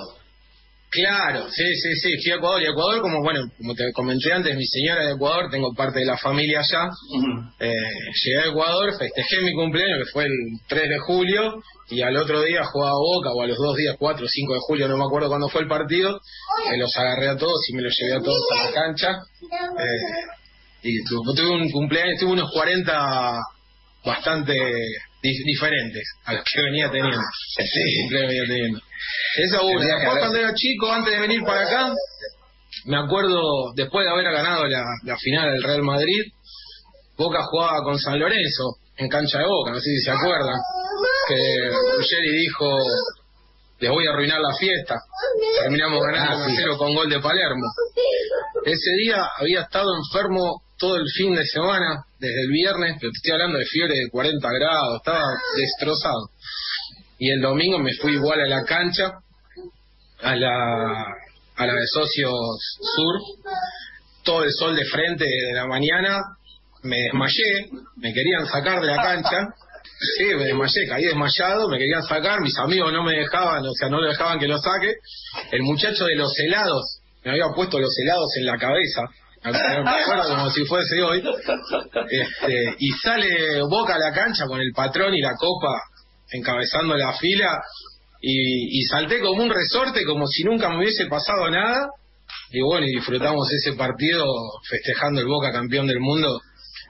Claro, 0.95 1.49
sí, 1.51 1.63
sí, 1.75 1.89
sí, 2.01 2.21
fui 2.23 2.31
a 2.31 2.35
Ecuador 2.35 2.61
y 2.61 2.67
Ecuador, 2.67 3.01
como 3.01 3.21
bueno, 3.21 3.41
como 3.57 3.75
te 3.75 3.91
comenté 3.91 4.31
antes, 4.31 4.55
mi 4.55 4.65
señora 4.65 5.01
es 5.01 5.07
de 5.09 5.13
Ecuador, 5.15 5.49
tengo 5.51 5.73
parte 5.75 5.99
de 5.99 6.05
la 6.05 6.17
familia 6.17 6.59
allá. 6.59 6.89
Eh, 7.59 7.73
llegué 8.23 8.39
a 8.39 8.49
Ecuador, 8.51 8.93
festejé 8.97 9.41
mi 9.41 9.53
cumpleaños, 9.53 9.97
que 10.05 10.11
fue 10.13 10.23
el 10.25 10.31
3 10.67 10.83
de 10.89 10.99
julio, 10.99 11.61
y 11.89 12.01
al 12.01 12.15
otro 12.15 12.41
día 12.43 12.63
jugaba 12.63 12.93
Boca, 12.93 13.31
o 13.33 13.41
a 13.41 13.47
los 13.47 13.57
dos 13.57 13.75
días, 13.75 13.95
4 13.99 14.25
o 14.25 14.29
5 14.29 14.53
de 14.53 14.59
julio, 14.61 14.87
no 14.87 14.97
me 14.97 15.03
acuerdo 15.03 15.27
cuándo 15.27 15.49
fue 15.49 15.61
el 15.63 15.67
partido, 15.67 16.17
me 16.71 16.77
los 16.77 16.95
agarré 16.95 17.27
a 17.29 17.35
todos 17.37 17.59
y 17.69 17.73
me 17.75 17.81
los 17.81 17.93
llevé 17.99 18.13
a 18.13 18.21
todos 18.21 18.41
a 18.57 18.63
la 18.65 18.71
cancha. 18.71 19.09
Eh, 19.11 20.23
y 20.83 21.03
tu- 21.03 21.21
tuve 21.35 21.49
un 21.49 21.69
cumpleaños, 21.71 22.19
tuve 22.19 22.31
unos 22.33 22.51
40 22.53 23.39
bastante 24.05 24.53
diferentes 25.45 26.03
a 26.25 26.33
los 26.33 26.43
que 26.43 26.61
venía 26.61 26.89
teniendo. 26.91 27.21
Sí. 27.57 28.01
Cumpleaños 28.01 28.29
venía 28.29 28.43
teniendo. 28.47 28.79
Esa 29.37 29.61
una. 29.61 29.79
Que 29.81 29.85
Después 29.93 30.19
cuando 30.19 30.37
era 30.37 30.53
chico, 30.53 30.91
antes 30.91 31.13
de 31.13 31.19
venir 31.19 31.41
para 31.43 31.61
acá, 31.61 31.93
me 32.85 32.97
acuerdo, 32.97 33.73
después 33.75 34.05
de 34.05 34.11
haber 34.11 34.25
ganado 34.31 34.65
la, 34.67 34.83
la 35.03 35.17
final 35.17 35.51
del 35.51 35.63
Real 35.63 35.81
Madrid, 35.81 36.21
Boca 37.17 37.43
jugaba 37.43 37.81
con 37.83 37.97
San 37.99 38.19
Lorenzo 38.19 38.75
en 38.97 39.09
cancha 39.09 39.39
de 39.39 39.45
Boca, 39.45 39.71
no 39.71 39.79
sé 39.79 39.89
si 39.89 40.01
se 40.01 40.11
acuerdan, 40.11 40.55
que 41.27 41.69
Ruggeri 41.97 42.37
dijo, 42.39 42.77
les 43.79 43.91
voy 43.91 44.05
a 44.07 44.11
arruinar 44.11 44.39
la 44.39 44.55
fiesta. 44.55 44.95
Terminamos 45.61 45.99
ganando 46.01 46.43
Ah, 46.43 46.47
sí. 46.49 46.55
1-0 46.61 46.77
con 46.77 46.95
gol 46.95 47.09
de 47.09 47.19
Palermo. 47.19 47.65
Ese 48.65 48.91
día 49.03 49.27
había 49.37 49.61
estado 49.61 49.87
enfermo 49.97 50.61
todo 50.77 50.97
el 50.97 51.05
fin 51.15 51.35
de 51.35 51.45
semana, 51.45 52.03
desde 52.19 52.41
el 52.41 52.51
viernes, 52.51 52.97
pero 52.99 53.11
te 53.11 53.17
estoy 53.17 53.31
hablando 53.31 53.57
de 53.57 53.65
fiebre 53.65 53.95
de 53.95 54.09
40 54.09 54.49
grados, 54.59 54.97
estaba 54.97 55.23
destrozado. 55.55 56.29
Y 57.17 57.31
el 57.31 57.41
domingo 57.41 57.79
me 57.79 57.93
fui 58.01 58.13
igual 58.13 58.41
a 58.41 58.47
la 58.47 58.63
cancha, 58.63 59.11
a 60.21 60.35
la, 60.35 61.05
a 61.55 61.65
la 61.65 61.73
de 61.73 61.87
Socios 61.87 62.31
Sur, 62.95 63.15
todo 64.23 64.43
el 64.43 64.51
sol 64.51 64.75
de 64.75 64.85
frente 64.85 65.25
de 65.25 65.53
la 65.53 65.67
mañana, 65.67 66.19
me 66.83 66.97
desmayé, 66.97 67.69
me 67.97 68.13
querían 68.13 68.45
sacar 68.45 68.81
de 68.81 68.87
la 68.87 69.01
cancha, 69.01 69.47
sí, 70.17 70.25
me 70.25 70.45
desmayé, 70.45 70.87
caí 70.89 71.05
desmayado, 71.05 71.69
me 71.69 71.77
querían 71.77 72.03
sacar, 72.03 72.41
mis 72.41 72.57
amigos 72.57 72.91
no 72.91 73.03
me 73.03 73.13
dejaban, 73.13 73.65
o 73.65 73.73
sea, 73.73 73.89
no 73.89 74.01
lo 74.01 74.09
dejaban 74.09 74.39
que 74.39 74.47
lo 74.47 74.57
saque, 74.57 74.95
el 75.51 75.63
muchacho 75.63 76.05
de 76.05 76.15
los 76.15 76.37
helados, 76.39 76.99
me 77.23 77.31
había 77.31 77.47
puesto 77.55 77.79
los 77.79 77.95
helados 77.99 78.29
en 78.37 78.45
la 78.45 78.57
cabeza, 78.57 79.01
como 80.27 80.49
si 80.49 80.65
fuese 80.65 81.01
hoy, 81.01 81.23
este, 82.09 82.75
y 82.79 82.91
sale 82.91 83.61
Boca 83.69 83.95
a 83.95 83.99
la 83.99 84.11
cancha 84.11 84.45
con 84.47 84.59
el 84.59 84.71
patrón 84.73 85.13
y 85.13 85.21
la 85.21 85.35
copa 85.35 85.81
encabezando 86.31 86.95
la 86.95 87.13
fila, 87.13 87.61
y, 88.21 88.79
y 88.79 88.83
salté 88.85 89.19
como 89.21 89.43
un 89.43 89.49
resorte, 89.49 90.03
como 90.05 90.25
si 90.25 90.43
nunca 90.43 90.69
me 90.69 90.79
hubiese 90.79 91.05
pasado 91.05 91.49
nada, 91.51 91.87
y 92.49 92.61
bueno, 92.61 92.87
y 92.87 92.95
disfrutamos 92.95 93.47
ese 93.51 93.73
partido 93.73 94.25
festejando 94.67 95.21
el 95.21 95.27
Boca 95.27 95.51
campeón 95.51 95.87
del 95.87 95.99
mundo 95.99 96.39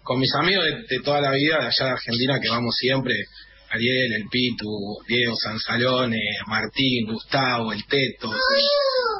con 0.04 0.20
mis 0.20 0.34
amigos 0.36 0.66
de, 0.66 0.96
de 0.96 1.04
toda 1.04 1.20
la 1.20 1.32
vida 1.32 1.58
de 1.60 1.66
allá 1.66 1.86
de 1.86 1.92
Argentina 1.92 2.40
que 2.42 2.50
vamos 2.50 2.76
siempre, 2.76 3.16
Ariel, 3.76 4.14
el 4.22 4.28
Pitu, 4.30 4.68
Diego 5.08 5.36
Sansalone, 5.36 6.20
Martín, 6.48 7.12
Gustavo, 7.12 7.72
el 7.74 7.84
Teto, 7.86 8.32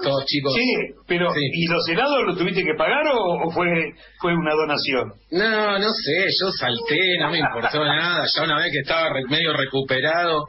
todos 0.04 0.26
chicos. 0.26 0.54
Sí, 0.56 0.66
pero 1.08 1.32
Sí. 1.34 1.40
¿y 1.54 1.68
los 1.68 1.88
helados 1.90 2.18
lo 2.26 2.36
tuviste 2.36 2.64
que 2.64 2.74
pagar 2.78 3.06
o, 3.14 3.48
o 3.48 3.52
fue 3.52 3.68
fue 4.20 4.34
una 4.34 4.54
donación? 4.54 5.12
No, 5.32 5.80
no 5.80 5.90
sé, 5.92 6.26
yo 6.42 6.52
salté, 6.52 7.18
no 7.20 7.32
me 7.32 7.40
importó 7.40 7.84
nada, 7.86 8.26
ya 8.34 8.44
una 8.44 8.58
vez 8.58 8.72
que 8.72 8.80
estaba 8.80 9.10
re- 9.14 9.26
medio 9.30 9.54
recuperado, 9.54 10.46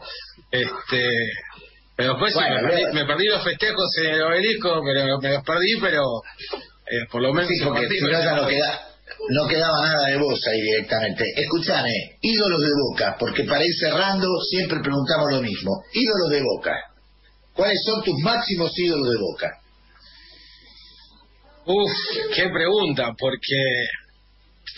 este, 0.51 1.03
pero 1.97 2.12
después 2.12 2.35
sí, 2.35 2.40
me, 2.40 2.69
perdí, 2.69 2.83
me 2.92 3.05
perdí 3.07 3.25
los 3.27 3.42
festejos 3.45 3.88
en 4.05 4.14
el 4.14 4.23
obelisco, 4.23 4.81
pero 4.85 5.19
me 5.21 5.31
los 5.31 5.42
perdí, 5.45 5.77
pero 5.81 6.03
eh, 6.88 7.07
por 7.11 7.23
lo 7.23 7.33
menos 7.33 7.49
Sí, 7.49 7.64
porque 7.64 7.88
si 7.88 8.01
no 8.01 8.11
ya 8.11 8.37
no, 8.37 8.47
queda, 8.47 8.81
no 9.31 9.49
quedaba 9.49 9.83
nada 9.87 10.07
de 10.09 10.17
vos 10.19 10.39
ahí 10.51 10.61
directamente. 10.61 11.25
Escúchame, 11.37 11.93
ídolos 12.23 12.61
de 12.61 12.71
Boca, 12.91 13.17
porque 13.19 13.45
para 13.45 13.65
ir 13.65 13.75
cerrando 13.79 14.29
siempre 14.51 14.81
preguntamos 14.81 15.33
lo 15.33 15.43
mismo. 15.43 15.71
Ídolos 15.93 16.31
de 16.31 16.43
Boca. 16.43 16.75
¿Cuáles 17.55 17.79
son 17.85 18.03
tus 18.05 18.15
máximos 18.23 18.71
ídolos 18.79 19.11
de 19.11 19.19
Boca? 19.19 19.51
Uf, 21.67 21.91
qué 22.35 22.49
pregunta, 22.51 23.13
porque 23.19 23.57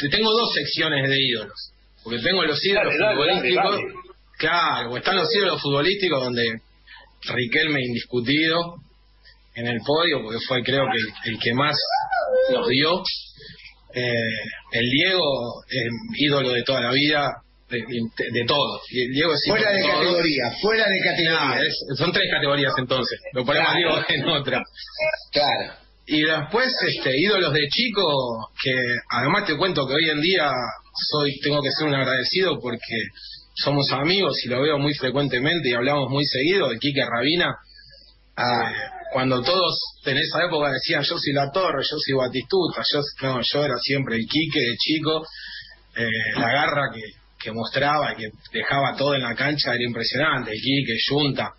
te- 0.01 0.09
tengo 0.09 0.31
dos 0.31 0.51
secciones 0.55 1.09
de 1.09 1.17
ídolos. 1.21 1.73
Porque 2.03 2.19
tengo 2.21 2.43
los 2.45 2.65
ídolos 2.65 2.95
Dale, 2.99 2.99
dale, 2.99 3.15
futbolísticos. 3.17 3.65
dale, 3.65 3.83
dale. 3.83 3.95
Claro, 4.39 4.97
están 4.97 5.17
los 5.17 5.35
ídolos 5.35 5.61
futbolísticos 5.63 6.21
donde 6.23 6.45
Riquelme 7.21 7.81
indiscutido 7.85 8.77
en 9.57 9.67
el 9.67 9.81
podio, 9.85 10.23
porque 10.23 10.39
fue 10.47 10.63
creo 10.63 10.85
que 10.85 10.99
el, 10.99 11.35
el 11.35 11.41
que 11.41 11.53
más 11.53 11.77
nos 12.53 12.69
dio. 12.69 13.03
Eh, 13.95 14.13
el 14.73 14.91
Diego, 14.91 15.63
eh, 15.71 15.89
ídolo 16.19 16.53
de 16.53 16.63
toda 16.63 16.81
la 16.83 16.93
vida, 16.93 17.27
de, 17.71 17.79
de, 17.79 18.45
todos. 18.47 18.83
Y 18.91 19.05
el 19.07 19.13
Diego 19.13 19.35
es 19.35 19.41
Fuera 19.47 19.73
de 19.73 19.83
categoría, 19.83 20.45
fuera 20.63 20.85
de 20.89 21.01
categoría. 21.05 21.61
es- 21.67 21.99
son 21.99 22.13
tres 22.13 22.25
categorías 22.31 22.73
entonces. 22.79 23.19
Lo 23.33 23.45
ponemos 23.45 23.69
Claro. 23.73 23.79
Diego 23.79 24.05
en 24.09 24.29
otra. 24.29 24.63
Claro. 25.33 25.73
Y 26.07 26.23
después, 26.23 26.73
este, 26.89 27.11
ídolos 27.19 27.53
de 27.53 27.69
chico, 27.69 28.49
que 28.63 28.73
además 29.11 29.45
te 29.47 29.57
cuento 29.59 29.87
que 29.87 29.95
hoy 29.95 30.09
en 30.09 30.21
día 30.23 30.51
soy, 31.11 31.39
tengo 31.41 31.61
que 31.63 31.71
ser 31.71 31.87
un 31.89 31.95
agradecido 31.95 32.59
porque 32.61 32.97
somos 33.55 33.91
amigos 33.93 34.35
y 34.45 34.49
lo 34.49 34.63
veo 34.63 34.79
muy 34.79 34.95
frecuentemente 34.95 35.69
y 35.69 35.75
hablamos 35.75 36.09
muy 36.09 36.25
seguido 36.25 36.69
de 36.71 36.79
Quique 36.79 37.05
Rabina. 37.05 37.55
Ah, 38.37 38.71
Eh, 38.73 38.98
cuando 39.13 39.43
todos 39.43 39.79
en 40.05 40.17
esa 40.19 40.45
época 40.45 40.71
decían 40.71 41.03
yo 41.03 41.17
soy 41.19 41.33
la 41.33 41.51
torre, 41.51 41.83
yo 41.83 41.97
soy 41.99 42.15
Batistuta, 42.15 42.83
yo, 42.93 43.01
no, 43.23 43.41
yo 43.43 43.65
era 43.65 43.77
siempre 43.79 44.17
el 44.17 44.27
Quique 44.27 44.61
de 44.61 44.77
chico, 44.77 45.27
eh, 45.97 46.07
la 46.37 46.53
garra 46.53 46.91
que, 46.95 47.01
que 47.39 47.53
mostraba, 47.53 48.15
que 48.15 48.29
dejaba 48.53 48.97
todo 48.97 49.15
en 49.15 49.23
la 49.23 49.35
cancha 49.35 49.75
era 49.75 49.85
impresionante, 49.85 50.53
el 50.53 50.61
Quique, 50.61 50.97
Junta, 51.09 51.53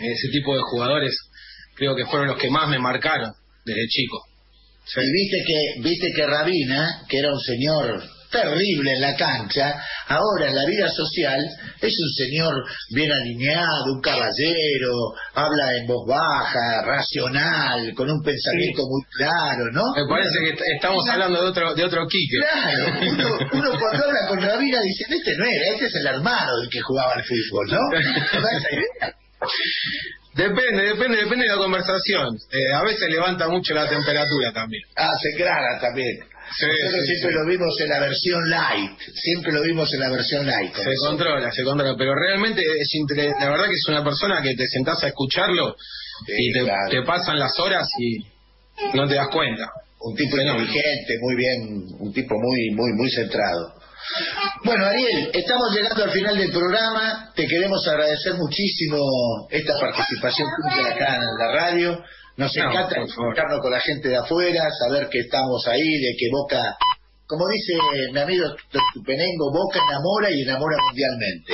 ese 0.00 0.28
tipo 0.28 0.54
de 0.54 0.62
jugadores 0.62 1.16
creo 1.74 1.96
que 1.96 2.06
fueron 2.06 2.28
los 2.28 2.38
que 2.38 2.50
más 2.50 2.68
me 2.68 2.78
marcaron 2.78 3.32
desde 3.64 3.86
chico. 3.88 4.24
Y 4.96 5.12
viste 5.12 5.42
que, 5.46 5.88
viste 5.88 6.12
que 6.14 6.26
Rabina, 6.26 7.04
que 7.08 7.18
era 7.18 7.32
un 7.32 7.40
señor 7.40 8.02
terrible 8.30 8.92
en 8.94 9.00
la 9.00 9.16
cancha, 9.16 9.74
ahora 10.08 10.48
en 10.48 10.54
la 10.56 10.64
vida 10.66 10.88
social 10.88 11.38
es 11.80 11.94
un 11.98 12.10
señor 12.26 12.54
bien 12.94 13.10
alineado, 13.10 13.92
un 13.94 14.00
caballero, 14.00 14.92
habla 15.34 15.76
en 15.76 15.86
voz 15.86 16.06
baja, 16.06 16.82
racional, 16.84 17.92
con 17.94 18.10
un 18.10 18.22
pensamiento 18.22 18.82
muy 18.88 19.02
claro, 19.16 19.64
¿no? 19.72 19.82
Me 19.96 20.08
parece 20.08 20.38
que 20.44 20.50
est- 20.50 20.62
estamos 20.76 21.08
hablando 21.08 21.42
de 21.42 21.48
otro 21.48 21.74
de 21.74 21.84
otro 21.84 22.06
Quique. 22.06 22.38
Claro, 22.38 22.84
uno, 23.12 23.38
uno 23.52 23.78
cuando 23.78 24.04
habla 24.04 24.28
con 24.28 24.40
Rabina 24.40 24.80
dice, 24.82 25.04
este 25.08 25.36
no 25.36 25.44
era, 25.44 25.74
este 25.74 25.86
es 25.86 25.94
el 25.96 26.06
hermano 26.06 26.56
del 26.58 26.68
que 26.70 26.80
jugaba 26.80 27.12
al 27.14 27.24
fútbol, 27.24 27.66
¿no? 27.70 27.78
¿No 27.80 28.40
da 28.40 28.58
esa 28.58 28.68
idea? 28.72 29.14
Depende, 30.34 30.82
depende, 30.84 31.16
depende 31.18 31.44
de 31.44 31.50
la 31.50 31.56
conversación. 31.58 32.36
Eh, 32.52 32.72
a 32.74 32.82
veces 32.84 33.08
levanta 33.10 33.48
mucho 33.48 33.74
la 33.74 33.88
temperatura 33.88 34.52
también. 34.52 34.82
Ah, 34.96 35.10
se 35.20 35.36
clara 35.36 35.78
también. 35.80 36.18
Sí, 36.58 36.66
Nosotros 36.66 37.04
sí, 37.06 37.14
siempre 37.14 37.30
sí. 37.30 37.38
lo 37.38 37.46
vimos 37.46 37.80
en 37.80 37.88
la 37.88 38.00
versión 38.00 38.50
light, 38.50 38.98
siempre 39.14 39.52
lo 39.52 39.62
vimos 39.62 39.92
en 39.94 40.00
la 40.00 40.10
versión 40.10 40.46
light. 40.46 40.74
Se 40.74 40.90
eso. 40.90 41.06
controla, 41.06 41.50
se 41.52 41.62
controla, 41.62 41.94
pero 41.96 42.12
realmente 42.14 42.60
es 42.62 42.90
intre- 42.94 43.34
la 43.38 43.50
verdad 43.50 43.66
que 43.66 43.74
es 43.74 43.86
una 43.88 44.02
persona 44.02 44.42
que 44.42 44.54
te 44.56 44.66
sentás 44.66 45.02
a 45.04 45.08
escucharlo 45.08 45.76
y 46.26 46.52
te, 46.52 46.60
claro. 46.64 46.90
te 46.90 47.02
pasan 47.02 47.38
las 47.38 47.58
horas 47.60 47.86
y 47.98 48.18
no 48.96 49.06
te 49.08 49.14
das 49.14 49.28
cuenta. 49.28 49.64
Un 50.00 50.16
tipo 50.16 50.36
inteligente, 50.38 51.18
muy 51.20 51.36
bien, 51.36 51.86
un 52.00 52.12
tipo 52.12 52.34
muy, 52.34 52.70
muy, 52.74 52.92
muy 52.94 53.10
centrado. 53.10 53.74
Bueno, 54.64 54.86
Ariel, 54.86 55.30
estamos 55.32 55.74
llegando 55.74 56.02
al 56.04 56.10
final 56.10 56.36
del 56.38 56.50
programa. 56.50 57.30
Te 57.36 57.46
queremos 57.46 57.86
agradecer 57.86 58.32
muchísimo 58.34 58.98
esta 59.50 59.74
participación 59.78 60.48
tuya 60.62 60.90
acá 60.94 61.16
en 61.16 61.20
la 61.38 61.52
radio. 61.52 62.02
Nos 62.36 62.54
No, 62.56 62.70
encanta 62.70 62.96
encontrarnos 63.00 63.60
con 63.60 63.70
la 63.70 63.80
gente 63.80 64.08
de 64.08 64.16
afuera, 64.16 64.62
saber 64.78 65.08
que 65.10 65.20
estamos 65.20 65.66
ahí, 65.68 65.82
de 66.00 66.14
que 66.18 66.28
Boca, 66.30 66.76
como 67.26 67.46
dice 67.48 67.74
mi 68.12 68.20
amigo 68.20 68.46
Tupenengo, 68.94 69.52
Boca 69.52 69.78
enamora 69.88 70.30
y 70.30 70.42
enamora 70.42 70.76
mundialmente. 70.86 71.52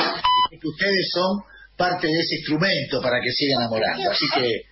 Y 0.53 0.59
que 0.59 0.69
ustedes 0.69 1.11
son 1.13 1.43
parte 1.77 2.07
de 2.07 2.19
ese 2.21 2.37
instrumento 2.37 3.01
para 3.03 3.21
que 3.21 3.31
siga 3.33 3.57
enamorando. 3.57 4.11
Así 4.11 4.27
que 4.35 4.63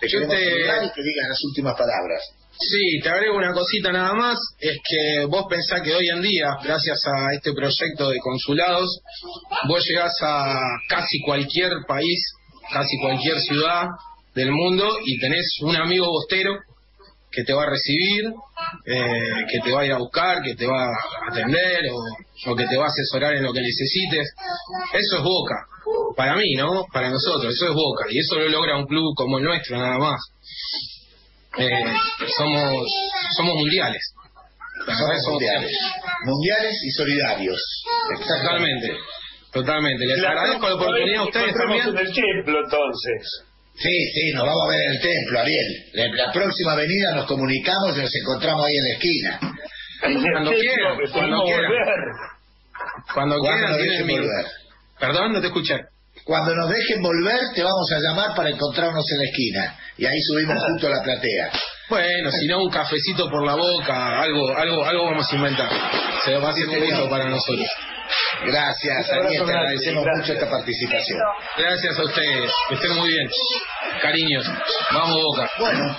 te 0.00 0.06
queremos 0.08 0.34
te- 0.36 0.86
y 0.86 0.90
que 0.90 1.02
digas 1.02 1.28
las 1.28 1.44
últimas 1.44 1.74
palabras. 1.76 2.20
Sí, 2.58 3.00
te 3.02 3.08
agrego 3.10 3.36
una 3.36 3.52
cosita 3.52 3.92
nada 3.92 4.14
más, 4.14 4.38
es 4.58 4.78
que 4.82 5.26
vos 5.26 5.44
pensás 5.50 5.82
que 5.82 5.94
hoy 5.94 6.08
en 6.08 6.22
día, 6.22 6.46
gracias 6.64 7.02
a 7.06 7.34
este 7.34 7.52
proyecto 7.52 8.08
de 8.08 8.18
consulados, 8.18 8.88
vos 9.68 9.84
llegás 9.86 10.14
a 10.22 10.58
casi 10.88 11.20
cualquier 11.20 11.70
país, 11.86 12.18
casi 12.72 12.96
cualquier 13.02 13.38
ciudad 13.40 13.88
del 14.36 14.52
mundo 14.52 14.98
y 15.04 15.18
tenés 15.18 15.58
un 15.62 15.74
amigo 15.74 16.06
bostero 16.06 16.56
que 17.32 17.42
te 17.42 17.52
va 17.52 17.64
a 17.64 17.70
recibir, 17.70 18.26
eh, 18.86 19.44
que 19.50 19.58
te 19.64 19.72
va 19.72 19.80
a 19.80 19.84
ir 19.84 19.92
a 19.92 19.98
buscar, 19.98 20.40
que 20.42 20.54
te 20.54 20.66
va 20.66 20.84
a 20.84 21.30
atender 21.30 21.80
o, 21.90 22.50
o 22.52 22.56
que 22.56 22.66
te 22.66 22.76
va 22.76 22.84
a 22.84 22.88
asesorar 22.88 23.34
en 23.34 23.42
lo 23.42 23.52
que 23.52 23.60
necesites. 23.60 24.32
Eso 24.92 25.16
es 25.16 25.22
Boca, 25.22 25.56
para 26.16 26.36
mí, 26.36 26.54
¿no? 26.54 26.86
Para 26.92 27.10
nosotros, 27.10 27.52
eso 27.52 27.66
es 27.66 27.74
Boca 27.74 28.06
y 28.10 28.20
eso 28.20 28.36
lo 28.36 28.48
logra 28.48 28.78
un 28.78 28.86
club 28.86 29.14
como 29.16 29.38
el 29.38 29.44
nuestro 29.44 29.76
nada 29.76 29.98
más 29.98 30.20
eh, 31.58 31.68
somos 32.36 32.84
somos 33.36 33.54
mundiales. 33.54 34.02
Somos 34.84 35.26
mundiales. 35.30 35.72
Mundiales 36.24 36.76
y 36.84 36.90
solidarios. 36.90 37.60
Totalmente, 38.18 38.96
totalmente. 39.52 40.06
Les 40.06 40.24
agradezco 40.24 40.68
la 40.68 40.74
oportunidad 40.74 41.22
a 41.22 41.24
ustedes 41.24 41.54
también. 41.54 41.88
en 41.88 41.98
el 41.98 42.14
templo, 42.14 42.60
entonces. 42.62 43.44
Sí, 43.78 44.10
sí, 44.14 44.32
nos 44.34 44.46
vamos 44.46 44.62
a 44.66 44.70
ver 44.70 44.80
en 44.86 44.90
el 44.92 45.00
templo, 45.00 45.40
Ariel. 45.40 45.84
La, 45.92 46.06
la 46.26 46.32
próxima 46.32 46.72
avenida 46.72 47.14
nos 47.14 47.26
comunicamos 47.26 47.96
y 47.96 48.00
nos 48.00 48.14
encontramos 48.14 48.64
ahí 48.66 48.74
en 48.76 48.84
la 48.84 48.92
esquina. 48.94 49.40
En 50.02 50.22
Cuando 50.32 50.50
quieran, 50.52 50.96
cuando 51.12 51.44
quieran. 51.44 51.70
volver. 51.70 51.86
Cuando 53.14 53.38
Cuando 53.38 53.40
quieran 53.40 53.76
dejen 53.78 54.06
volver. 54.06 54.46
Perdón, 54.98 55.32
no 55.32 55.40
te 55.40 55.46
escuché. 55.48 55.74
Cuando 56.24 56.54
nos 56.54 56.70
dejen 56.70 57.02
volver, 57.02 57.40
te 57.54 57.62
vamos 57.62 57.90
a 57.92 57.98
llamar 58.00 58.34
para 58.34 58.50
encontrarnos 58.50 59.04
en 59.12 59.18
la 59.18 59.24
esquina. 59.24 59.78
Y 59.98 60.06
ahí 60.06 60.20
subimos 60.22 60.56
junto 60.66 60.86
a 60.86 60.90
la 60.90 61.02
platea. 61.02 61.50
Bueno, 61.88 62.30
si 62.32 62.46
no 62.48 62.64
un 62.64 62.70
cafecito 62.70 63.30
por 63.30 63.46
la 63.46 63.54
boca, 63.54 64.20
algo 64.20 64.56
algo 64.56 64.84
algo 64.84 65.04
vamos 65.04 65.32
a 65.32 65.36
inventar. 65.36 65.68
Se 66.24 66.36
va 66.36 66.48
a 66.48 66.50
hacer 66.50 66.68
un 66.68 66.80
gusto 66.80 67.08
para 67.08 67.28
nosotros. 67.28 67.68
Gracias, 68.44 69.10
Ariel, 69.10 69.44
te 69.44 69.52
agradecemos 69.52 70.04
gracias. 70.04 70.28
mucho 70.28 70.32
esta 70.32 70.50
participación. 70.50 71.18
Gracias 71.56 71.98
a 71.98 72.02
ustedes. 72.04 72.52
Que 72.68 72.74
estén 72.74 72.96
muy 72.96 73.08
bien. 73.08 73.28
Cariños. 74.02 74.44
Vamos 74.92 75.22
Boca. 75.22 75.50
Bueno, 75.58 75.96